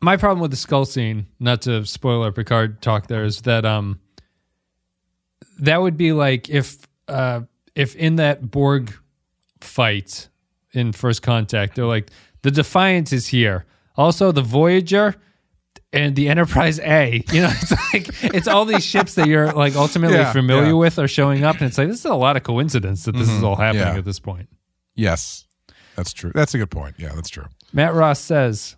[0.02, 3.66] my problem with the skull scene, not to spoil our Picard talk there, is that
[3.66, 4.00] um
[5.60, 6.78] that would be like if
[7.08, 7.42] uh
[7.76, 8.94] if in that Borg
[9.62, 10.30] fight
[10.74, 12.10] in First Contact, they're like
[12.42, 13.66] the Defiant is here.
[13.98, 15.16] Also the Voyager
[15.94, 17.24] and the Enterprise A.
[17.34, 20.74] You know, it's like it's all these ships that you're like ultimately Yeah, familiar yeah.
[20.74, 23.30] with are showing up, and it's like this is a lot of coincidence that this
[23.30, 23.98] is all happening yeah.
[23.98, 24.50] at this point.
[24.96, 25.46] Yes,
[25.96, 26.32] that's true.
[26.34, 26.96] That's a good point.
[26.98, 27.46] Yeah, that's true.
[27.74, 28.76] Matt Ross says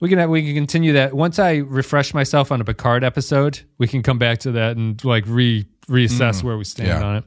[0.00, 3.60] we can have, we can continue that once I refresh myself on a Picard episode.
[3.78, 7.04] We can come back to that and like re reassess where we stand Mm.
[7.04, 7.24] On it.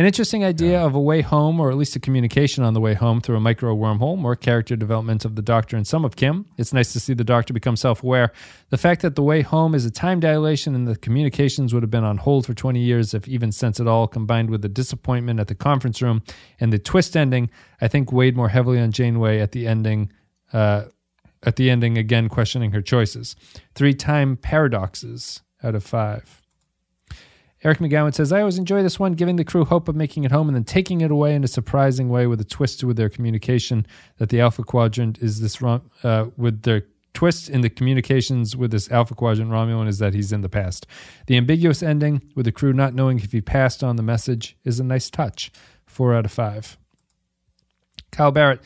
[0.00, 2.94] An interesting idea of a way home, or at least a communication on the way
[2.94, 6.46] home through a micro wormhole, more character development of the Doctor and some of Kim.
[6.56, 8.32] It's nice to see the Doctor become self aware.
[8.70, 11.90] The fact that the way home is a time dilation and the communications would have
[11.90, 15.38] been on hold for 20 years, if even sense at all, combined with the disappointment
[15.38, 16.22] at the conference room
[16.58, 17.50] and the twist ending,
[17.82, 20.10] I think weighed more heavily on Janeway at the ending.
[20.50, 20.84] Uh,
[21.42, 23.36] at the ending, again questioning her choices.
[23.74, 26.39] Three time paradoxes out of five.
[27.62, 30.32] Eric McGowan says, I always enjoy this one, giving the crew hope of making it
[30.32, 33.10] home and then taking it away in a surprising way with a twist with their
[33.10, 33.86] communication
[34.16, 38.70] that the Alpha Quadrant is this wrong, uh, with their twist in the communications with
[38.70, 40.86] this Alpha Quadrant Romulan is that he's in the past.
[41.26, 44.80] The ambiguous ending with the crew not knowing if he passed on the message is
[44.80, 45.52] a nice touch.
[45.84, 46.78] Four out of five.
[48.10, 48.60] Kyle Barrett,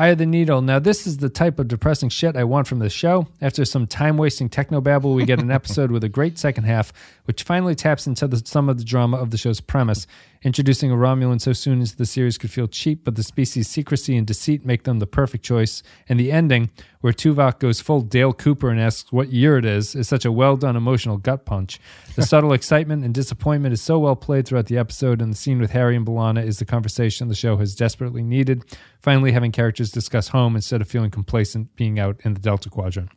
[0.00, 0.62] Eye of the Needle.
[0.62, 3.28] Now, this is the type of depressing shit I want from this show.
[3.42, 6.90] After some time wasting technobabble, we get an episode with a great second half,
[7.26, 10.06] which finally taps into the, some of the drama of the show's premise.
[10.42, 14.16] Introducing a Romulan so soon into the series could feel cheap, but the species' secrecy
[14.16, 15.82] and deceit make them the perfect choice.
[16.08, 16.70] And the ending,
[17.02, 20.32] where Tuvok goes full Dale Cooper and asks what year it is, is such a
[20.32, 21.78] well done emotional gut punch.
[22.16, 25.60] The subtle excitement and disappointment is so well played throughout the episode, and the scene
[25.60, 28.64] with Harry and B'Elanna is the conversation the show has desperately needed.
[29.02, 33.10] Finally, having characters discuss home instead of feeling complacent being out in the Delta Quadrant.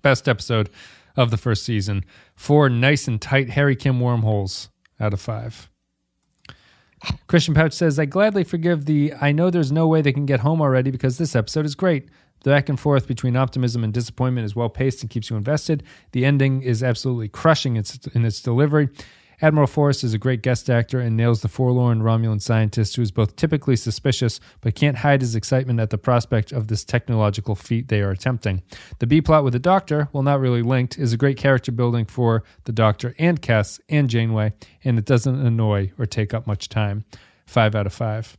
[0.00, 0.70] Best episode
[1.16, 2.04] of the first season.
[2.36, 4.70] Four nice and tight Harry Kim wormholes
[5.00, 5.68] out of five.
[7.26, 10.40] Christian Pouch says, I gladly forgive the I know there's no way they can get
[10.40, 12.08] home already because this episode is great.
[12.42, 15.82] The back and forth between optimism and disappointment is well paced and keeps you invested.
[16.12, 18.88] The ending is absolutely crushing in its delivery.
[19.42, 23.10] Admiral Forrest is a great guest actor and nails the forlorn Romulan scientist who is
[23.10, 27.88] both typically suspicious but can't hide his excitement at the prospect of this technological feat
[27.88, 28.62] they are attempting.
[28.98, 32.04] The B plot with the Doctor, while not really linked, is a great character building
[32.04, 34.52] for the Doctor and Kes and Janeway,
[34.84, 37.06] and it doesn't annoy or take up much time.
[37.46, 38.36] Five out of five.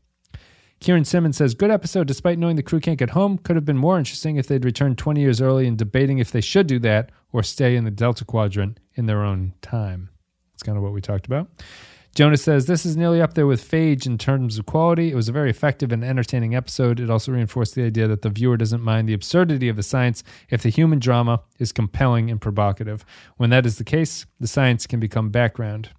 [0.79, 3.39] Kieran Simmons says, Good episode, despite knowing the crew can't get home.
[3.39, 6.41] Could have been more interesting if they'd returned 20 years early and debating if they
[6.41, 10.10] should do that or stay in the Delta Quadrant in their own time.
[10.61, 11.47] That's kind of what we talked about.
[12.13, 15.11] Jonas says, This is nearly up there with Phage in terms of quality.
[15.11, 16.99] It was a very effective and entertaining episode.
[16.99, 20.23] It also reinforced the idea that the viewer doesn't mind the absurdity of the science
[20.51, 23.03] if the human drama is compelling and provocative.
[23.37, 25.89] When that is the case, the science can become background.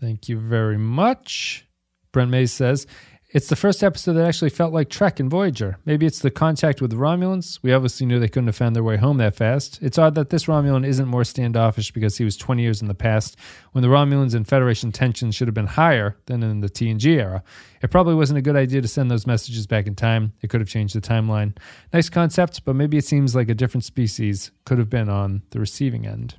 [0.00, 1.66] Thank you very much.
[2.12, 2.86] Brent Mays says,
[3.30, 5.78] it's the first episode that actually felt like Trek and Voyager.
[5.84, 7.58] Maybe it's the contact with the Romulans.
[7.60, 9.82] We obviously knew they couldn't have found their way home that fast.
[9.82, 12.94] It's odd that this Romulan isn't more standoffish because he was 20 years in the
[12.94, 13.36] past,
[13.72, 17.42] when the Romulans and Federation tensions should have been higher than in the TNG era.
[17.82, 20.32] It probably wasn't a good idea to send those messages back in time.
[20.40, 21.56] It could have changed the timeline.
[21.92, 25.58] Nice concept, but maybe it seems like a different species could have been on the
[25.58, 26.36] receiving end.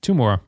[0.00, 0.40] Two more.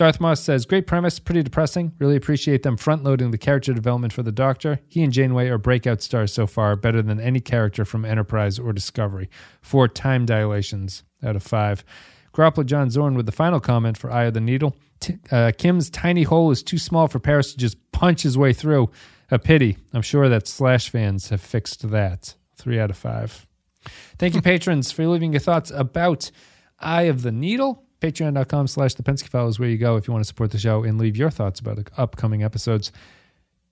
[0.00, 1.92] Darth Moss says, Great premise, pretty depressing.
[1.98, 4.80] Really appreciate them front loading the character development for the Doctor.
[4.88, 8.72] He and Janeway are breakout stars so far, better than any character from Enterprise or
[8.72, 9.28] Discovery.
[9.60, 11.84] Four time dilations out of five.
[12.32, 14.74] Garoppolo John Zorn with the final comment for Eye of the Needle.
[15.00, 18.54] T- uh, Kim's tiny hole is too small for Paris to just punch his way
[18.54, 18.90] through.
[19.30, 19.76] A pity.
[19.92, 22.36] I'm sure that Slash fans have fixed that.
[22.56, 23.46] Three out of five.
[24.16, 26.30] Thank you, patrons, for leaving your thoughts about
[26.78, 27.84] Eye of the Needle.
[28.00, 30.58] Patreon.com slash the Pensky File is where you go if you want to support the
[30.58, 32.92] show and leave your thoughts about the upcoming episodes.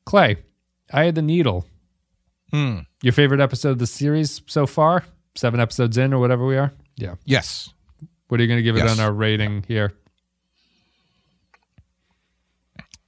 [0.04, 0.36] Clay,
[0.92, 1.66] Eye of the Needle.
[2.50, 2.80] Hmm.
[3.02, 5.04] Your favorite episode of the series so far?
[5.34, 6.72] Seven episodes in or whatever we are?
[6.96, 7.14] Yeah.
[7.24, 7.70] Yes.
[8.28, 9.92] What are you going to give it on our rating here?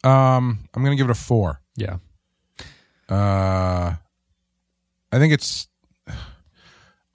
[0.03, 1.61] Um, I'm gonna give it a four.
[1.77, 1.99] Yeah.
[3.09, 3.95] Uh,
[5.13, 5.69] I think it's.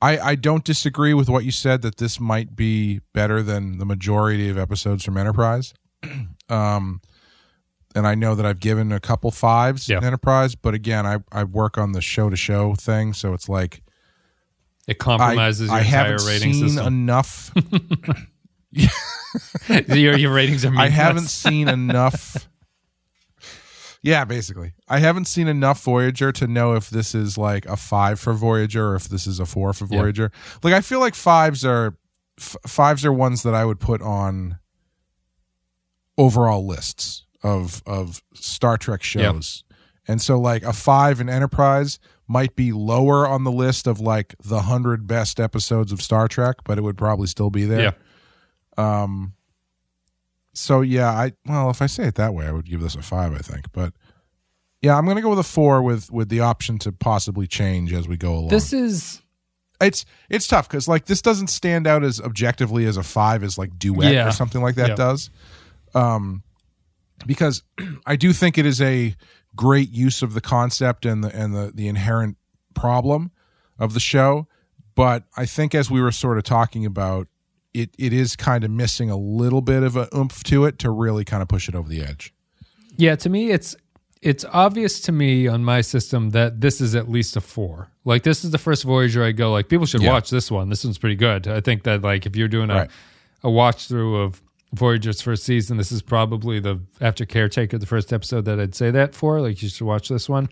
[0.01, 3.85] I I don't disagree with what you said that this might be better than the
[3.85, 5.73] majority of episodes from Enterprise.
[6.49, 7.01] um,
[7.95, 9.99] and I know that I've given a couple fives Yeah.
[9.99, 13.47] in Enterprise, but again, I I work on the show to show thing, so it's
[13.49, 13.81] like
[14.87, 16.87] It compromises I your entire haven't rating seen system.
[16.87, 17.51] enough.
[19.87, 22.49] your, your ratings are mean I haven't seen enough.
[24.05, 24.73] Yeah, basically.
[24.87, 28.89] I haven't seen enough Voyager to know if this is like a five for Voyager
[28.89, 29.99] or if this is a four for Yeah.
[29.99, 30.31] Voyager.
[30.63, 31.97] Like I feel like fives are
[32.39, 34.59] f- fives are ones that I would put on
[36.17, 39.63] overall lists of of Star Trek shows.
[40.07, 41.97] And so like a five in Enterprise
[42.27, 46.57] might be lower on the list of like the hundred best episodes of Star Trek,
[46.63, 47.95] but it would probably still be there.
[48.77, 49.03] Yeah.
[49.03, 49.33] Um.
[50.57, 53.01] So yeah, I well, if I say it that way, I would give this a
[53.01, 53.33] five.
[53.33, 53.93] I think, but
[54.81, 58.07] yeah, I'm gonna go with a four with with the option to possibly change as
[58.07, 58.47] we go along.
[58.49, 59.21] This is
[59.81, 63.57] it's it's tough because like this doesn't stand out as objectively as a five as
[63.57, 64.29] like duet Yeah.
[64.29, 64.95] or something like that Yeah.
[64.95, 65.29] does.
[65.93, 66.43] Um,
[67.25, 67.63] because
[68.05, 69.15] I do think it is a
[69.55, 72.37] great use of the concept and the and the the inherent
[72.73, 73.31] problem
[73.77, 74.47] of the show,
[74.95, 77.27] but I think as we were sort of talking about.
[77.76, 80.89] It, it is kind of missing a little bit of a oomph to it to
[80.89, 82.34] really kind of push it over the edge.
[82.97, 83.76] Yeah, to me, it's
[84.21, 87.89] it's obvious to me on my system that this is at least a four.
[88.05, 90.13] Like this is the first Voyager I go like people should Yeah.
[90.13, 90.69] watch this one.
[90.69, 91.47] This one's pretty good.
[91.47, 92.89] I think that like if you're doing a Right.
[93.43, 94.41] a watch through of
[94.73, 98.89] Voyager's first season, this is probably the after caretaker the first episode that I'd say
[98.91, 99.41] that for.
[99.41, 100.49] Like you should watch this one.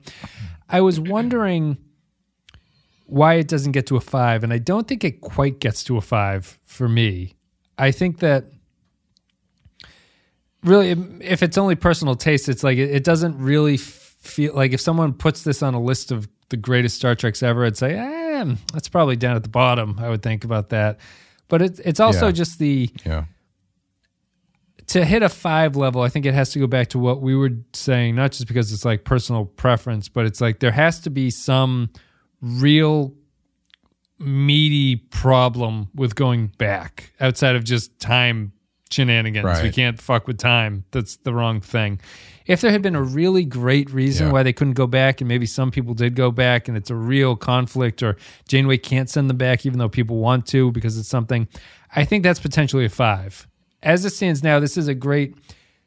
[0.69, 1.77] I was wondering
[3.13, 5.97] why it doesn't get to a five, and I don't think it quite gets to
[5.97, 7.35] a five for me.
[7.77, 8.45] I think that
[10.63, 10.91] really
[11.21, 15.13] if it's only personal taste it's like it, it doesn't really feel like if someone
[15.13, 18.87] puts this on a list of the greatest star treks ever i'd say eh, that's
[18.87, 20.99] probably down at the bottom i would think about that
[21.49, 22.31] but it's it's also Yeah.
[22.31, 23.25] just the Yeah.
[24.87, 27.35] to hit a five level i think it has to go back to what we
[27.35, 31.09] were saying not just because it's like personal preference but it's like there has to
[31.09, 31.89] be some
[32.43, 33.13] real
[34.19, 38.51] meaty problem with going back outside of just time
[38.89, 39.43] shenanigans.
[39.45, 39.63] Right.
[39.63, 40.85] We can't fuck with time.
[40.91, 41.99] That's the wrong thing.
[42.45, 44.33] If there had been a really great reason Yeah.
[44.33, 46.95] why they couldn't go back, and maybe some people did go back, and it's a
[46.95, 48.17] real conflict, or
[48.47, 51.47] Janeway can't send them back even though people want to because it's something,
[51.95, 53.47] I think that's potentially a five.
[53.81, 55.35] As it stands now, this is a great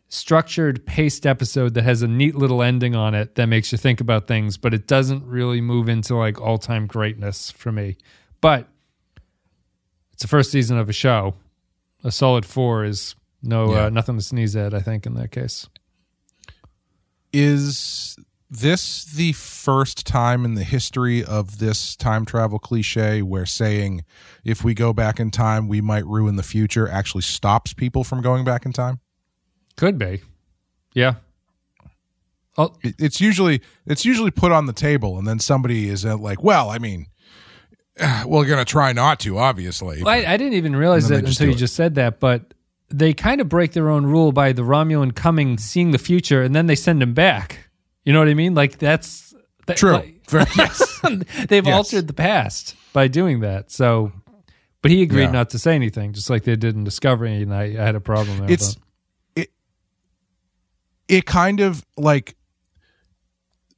[0.08, 4.00] structured, paced episode that has a neat little ending on it that makes you think
[4.00, 7.96] about things, but it doesn't really move into like all time greatness for me.
[8.40, 8.68] But
[10.12, 11.34] it's the first season of a show.
[12.04, 13.84] A solid four is no Yeah.
[13.86, 14.72] uh, nothing to sneeze at.
[14.74, 15.68] I think in that case.
[17.32, 18.16] is
[18.48, 24.04] this the first time in the history of this time travel cliche where saying
[24.44, 28.22] if we go back in time we might ruin the future actually stops people from
[28.22, 29.00] going back in time
[29.76, 30.22] Could be.
[30.94, 31.14] Yeah.
[32.58, 36.42] Oh, it's usually it's usually put on the table and then somebody is uh, like
[36.42, 37.04] well i mean
[38.26, 41.58] we're gonna try not to obviously I, I didn't even realize that until you it.
[41.58, 42.54] just said that, but
[42.88, 46.54] they kind of break their own rule by the Romulan coming, seeing the future, and
[46.54, 47.68] then they send him back.
[48.04, 48.54] You know what I mean?
[48.54, 49.34] Like that's
[49.66, 50.20] that, true like-
[50.56, 51.00] yes.
[51.48, 51.74] they've Yes.
[51.74, 53.70] altered the past by doing that.
[53.70, 54.12] So,
[54.82, 55.30] but he agreed Yeah.
[55.32, 58.00] not to say anything, just like they did in Discovery, and I, I had a
[58.00, 58.50] problem there.
[58.50, 58.82] it's but-
[61.08, 62.36] it kind of like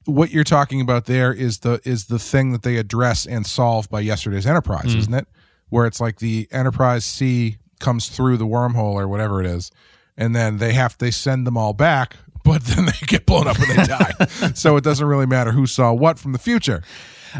[0.04, 3.88] what you're talking about there is the is the thing that they address and solve
[3.90, 5.26] by yesterday's enterprise isn't it?
[5.68, 9.70] Where it's like the enterprise c comes through the wormhole or whatever it is
[10.16, 13.58] and then they have they send them all back but then they get blown up
[13.58, 14.52] and they die.
[14.54, 16.82] So it doesn't really matter who saw what from the future.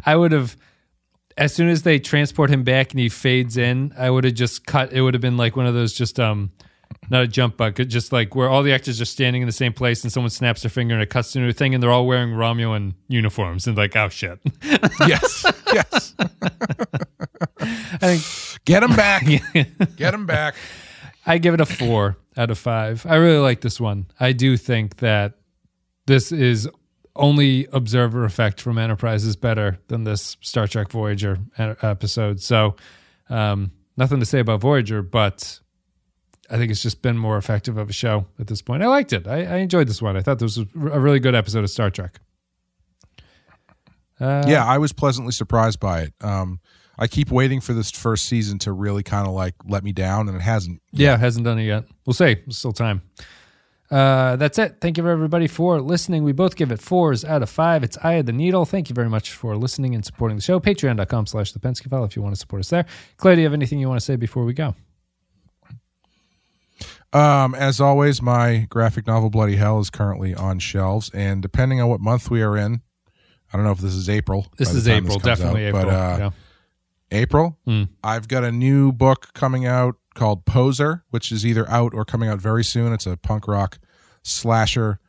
[0.05, 0.57] I would have,
[1.37, 4.67] as soon as they transport him back and he fades in, I would have just
[4.67, 4.93] cut.
[4.93, 6.53] It would have been like one of those just um,
[7.11, 9.73] not a jump bucket, just like where all the actors are standing in the same
[9.73, 11.91] place and someone snaps their finger and it cuts to a new thing and they're
[11.91, 14.39] all wearing Romulan uniforms and like, oh shit.
[15.07, 16.15] yes yes
[17.61, 19.25] I think get them back
[19.97, 20.55] get them back
[21.27, 23.05] I give it a four out of five.
[23.07, 24.07] I really like this one.
[24.19, 25.35] I do think that
[26.07, 26.69] this is
[27.15, 32.41] only observer effect from Enterprise is better than this Star Trek Voyager episode.
[32.41, 32.77] So,
[33.29, 35.61] um, nothing to say about Voyager, but
[36.51, 38.83] I think it's just been more effective of a show at this point.
[38.83, 39.27] I liked it.
[39.27, 40.17] I, I enjoyed this one.
[40.17, 42.21] I thought this was a really good episode of Star Trek.
[44.21, 46.15] Uh, yeah, I was pleasantly surprised by it.
[46.21, 46.61] Um,
[46.99, 50.29] I keep waiting for this first season to really kind of like let me down,
[50.29, 50.83] and it hasn't.
[50.91, 51.85] Yeah, it hasn't done it yet.
[52.05, 52.35] We'll see.
[52.35, 53.03] There's still time.
[53.91, 54.77] Uh, that's it.
[54.81, 56.23] Thank you everybody for listening.
[56.23, 57.83] We both give it fours out of five.
[57.83, 58.67] It's Eye of the Needle.
[58.67, 60.61] Thank you very much for listening and supporting the show.
[60.61, 62.85] Patreon.com slash the Pensky file if you want to support us there.
[63.17, 64.75] Clay, do you have anything you want to say before we go?
[67.13, 71.89] Um, as always, my graphic novel Bloody Hell is currently on shelves, and depending on
[71.89, 72.83] what month we are in,
[73.53, 74.47] I don't know if this is April.
[74.59, 75.85] This is April, comes definitely out, April.
[75.85, 76.31] But uh, yeah.
[77.11, 77.89] April, Mm.
[78.05, 82.29] I've got a new book coming out called Poser, which is either out or coming
[82.29, 82.93] out very soon.
[82.93, 83.79] It's a punk rock
[84.23, 85.01] slasher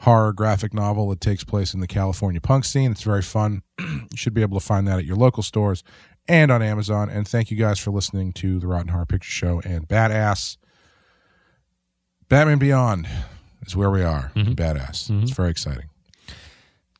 [0.00, 2.90] horror graphic novel that takes place in the California punk scene.
[2.90, 3.62] It's very fun.
[3.78, 5.82] you should be able to find that at your local stores
[6.28, 7.08] and on Amazon.
[7.08, 10.58] And thank you guys for listening to the Rotten Horror Picture Show and Badass.
[12.30, 13.08] Batman Beyond
[13.66, 14.30] is where we are.
[14.36, 14.52] Mm-hmm.
[14.52, 15.10] Badass.
[15.10, 15.22] Mm-hmm.
[15.24, 15.90] It's very exciting.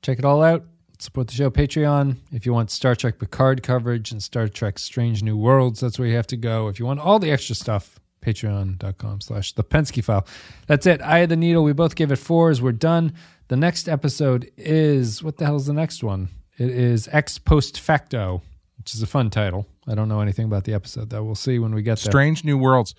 [0.02, 0.64] Check it all out.
[0.98, 2.16] Support the show Patreon.
[2.32, 6.08] If you want Star Trek Picard coverage and Star Trek Strange New Worlds, that's where
[6.08, 6.66] you have to go.
[6.66, 10.26] If you want all the extra stuff, patreon.com slash the Pensky file.
[10.66, 11.00] That's it.
[11.00, 11.62] Eye of the Needle.
[11.62, 12.60] We both gave it fours.
[12.60, 13.14] We're done.
[13.46, 16.28] The next episode is what the hell's the next one?
[16.58, 18.42] It is Ex Post Facto,
[18.78, 19.66] which is a fun title.
[19.86, 21.22] I don't know anything about the episode though.
[21.22, 22.10] We'll see when we get there.
[22.10, 22.96] Strange New Worlds.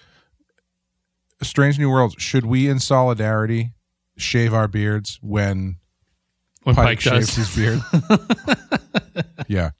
[1.43, 2.15] Strange New Worlds.
[2.17, 3.73] Should we, in solidarity,
[4.17, 5.77] shave our beards when
[6.63, 7.81] when Pike, Pike shaves his beard?
[9.47, 9.71] yeah.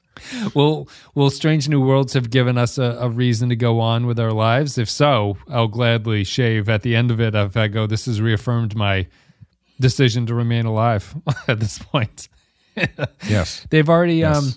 [0.54, 4.20] Will Will Strange New Worlds have given us a, a reason to go on with
[4.20, 4.78] our lives?
[4.78, 7.34] If so, I'll gladly shave at the end of it.
[7.36, 9.08] If I go, this has reaffirmed my
[9.80, 11.16] decision to remain alive
[11.48, 12.30] at this point.
[13.28, 13.66] Yes.
[13.70, 14.38] They've already Yes.
[14.38, 14.54] um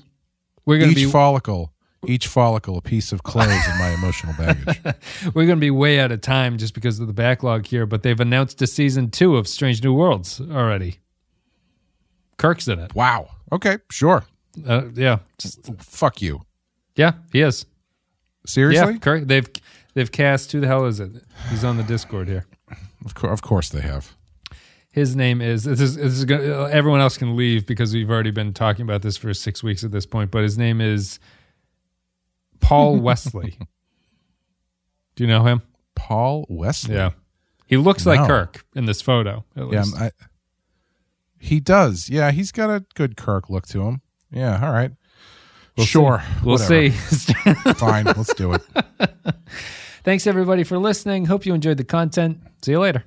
[0.67, 1.73] we're gonna each be follicle,
[2.09, 4.81] each follicle, a piece of clothes in my emotional baggage.
[5.35, 8.21] we're gonna be way out of time just because of the backlog here, but they've
[8.21, 10.97] announced a season two of Strange New Worlds already.
[12.37, 12.95] Kirk's in it.
[12.95, 13.29] Wow.
[13.53, 13.79] Okay.
[13.91, 14.25] Sure.
[14.67, 15.19] Uh, yeah.
[15.39, 16.43] Just- Fuck you.
[16.97, 17.67] yeah, he is.
[18.47, 18.93] Seriously?
[18.95, 19.25] Yeah, Kirk.
[19.27, 19.49] They've
[19.95, 21.11] they've cast who the hell is it?
[21.51, 22.47] He's on the Discord here.
[23.05, 24.15] Of, cour- of course they have.
[24.91, 28.31] His name is this is, this is gonna, everyone else can leave because we've already
[28.31, 30.31] been talking about this for six weeks at this point.
[30.31, 31.19] But his name is
[32.65, 33.59] Paul Wesley.
[35.17, 35.63] Do you know him?
[35.95, 36.95] Paul Wesley.
[36.97, 37.11] Yeah,
[37.67, 38.27] he looks like No.
[38.27, 39.45] Kirk in this photo.
[39.57, 39.81] At Yeah.
[39.83, 39.97] least.
[39.97, 40.11] I,
[41.39, 42.09] he does.
[42.09, 42.31] Yeah.
[42.31, 44.01] He's got a good Kirk look to him.
[44.31, 44.65] Yeah.
[44.67, 44.91] All right.
[45.77, 46.23] We'll sure.
[46.43, 46.91] We'll Whatever.
[46.91, 46.91] see.
[47.77, 48.05] Fine.
[48.07, 48.63] Let's do it.
[50.05, 51.27] Thanks everybody for listening.
[51.27, 52.39] Hope you enjoyed the content.
[52.63, 53.05] See you later.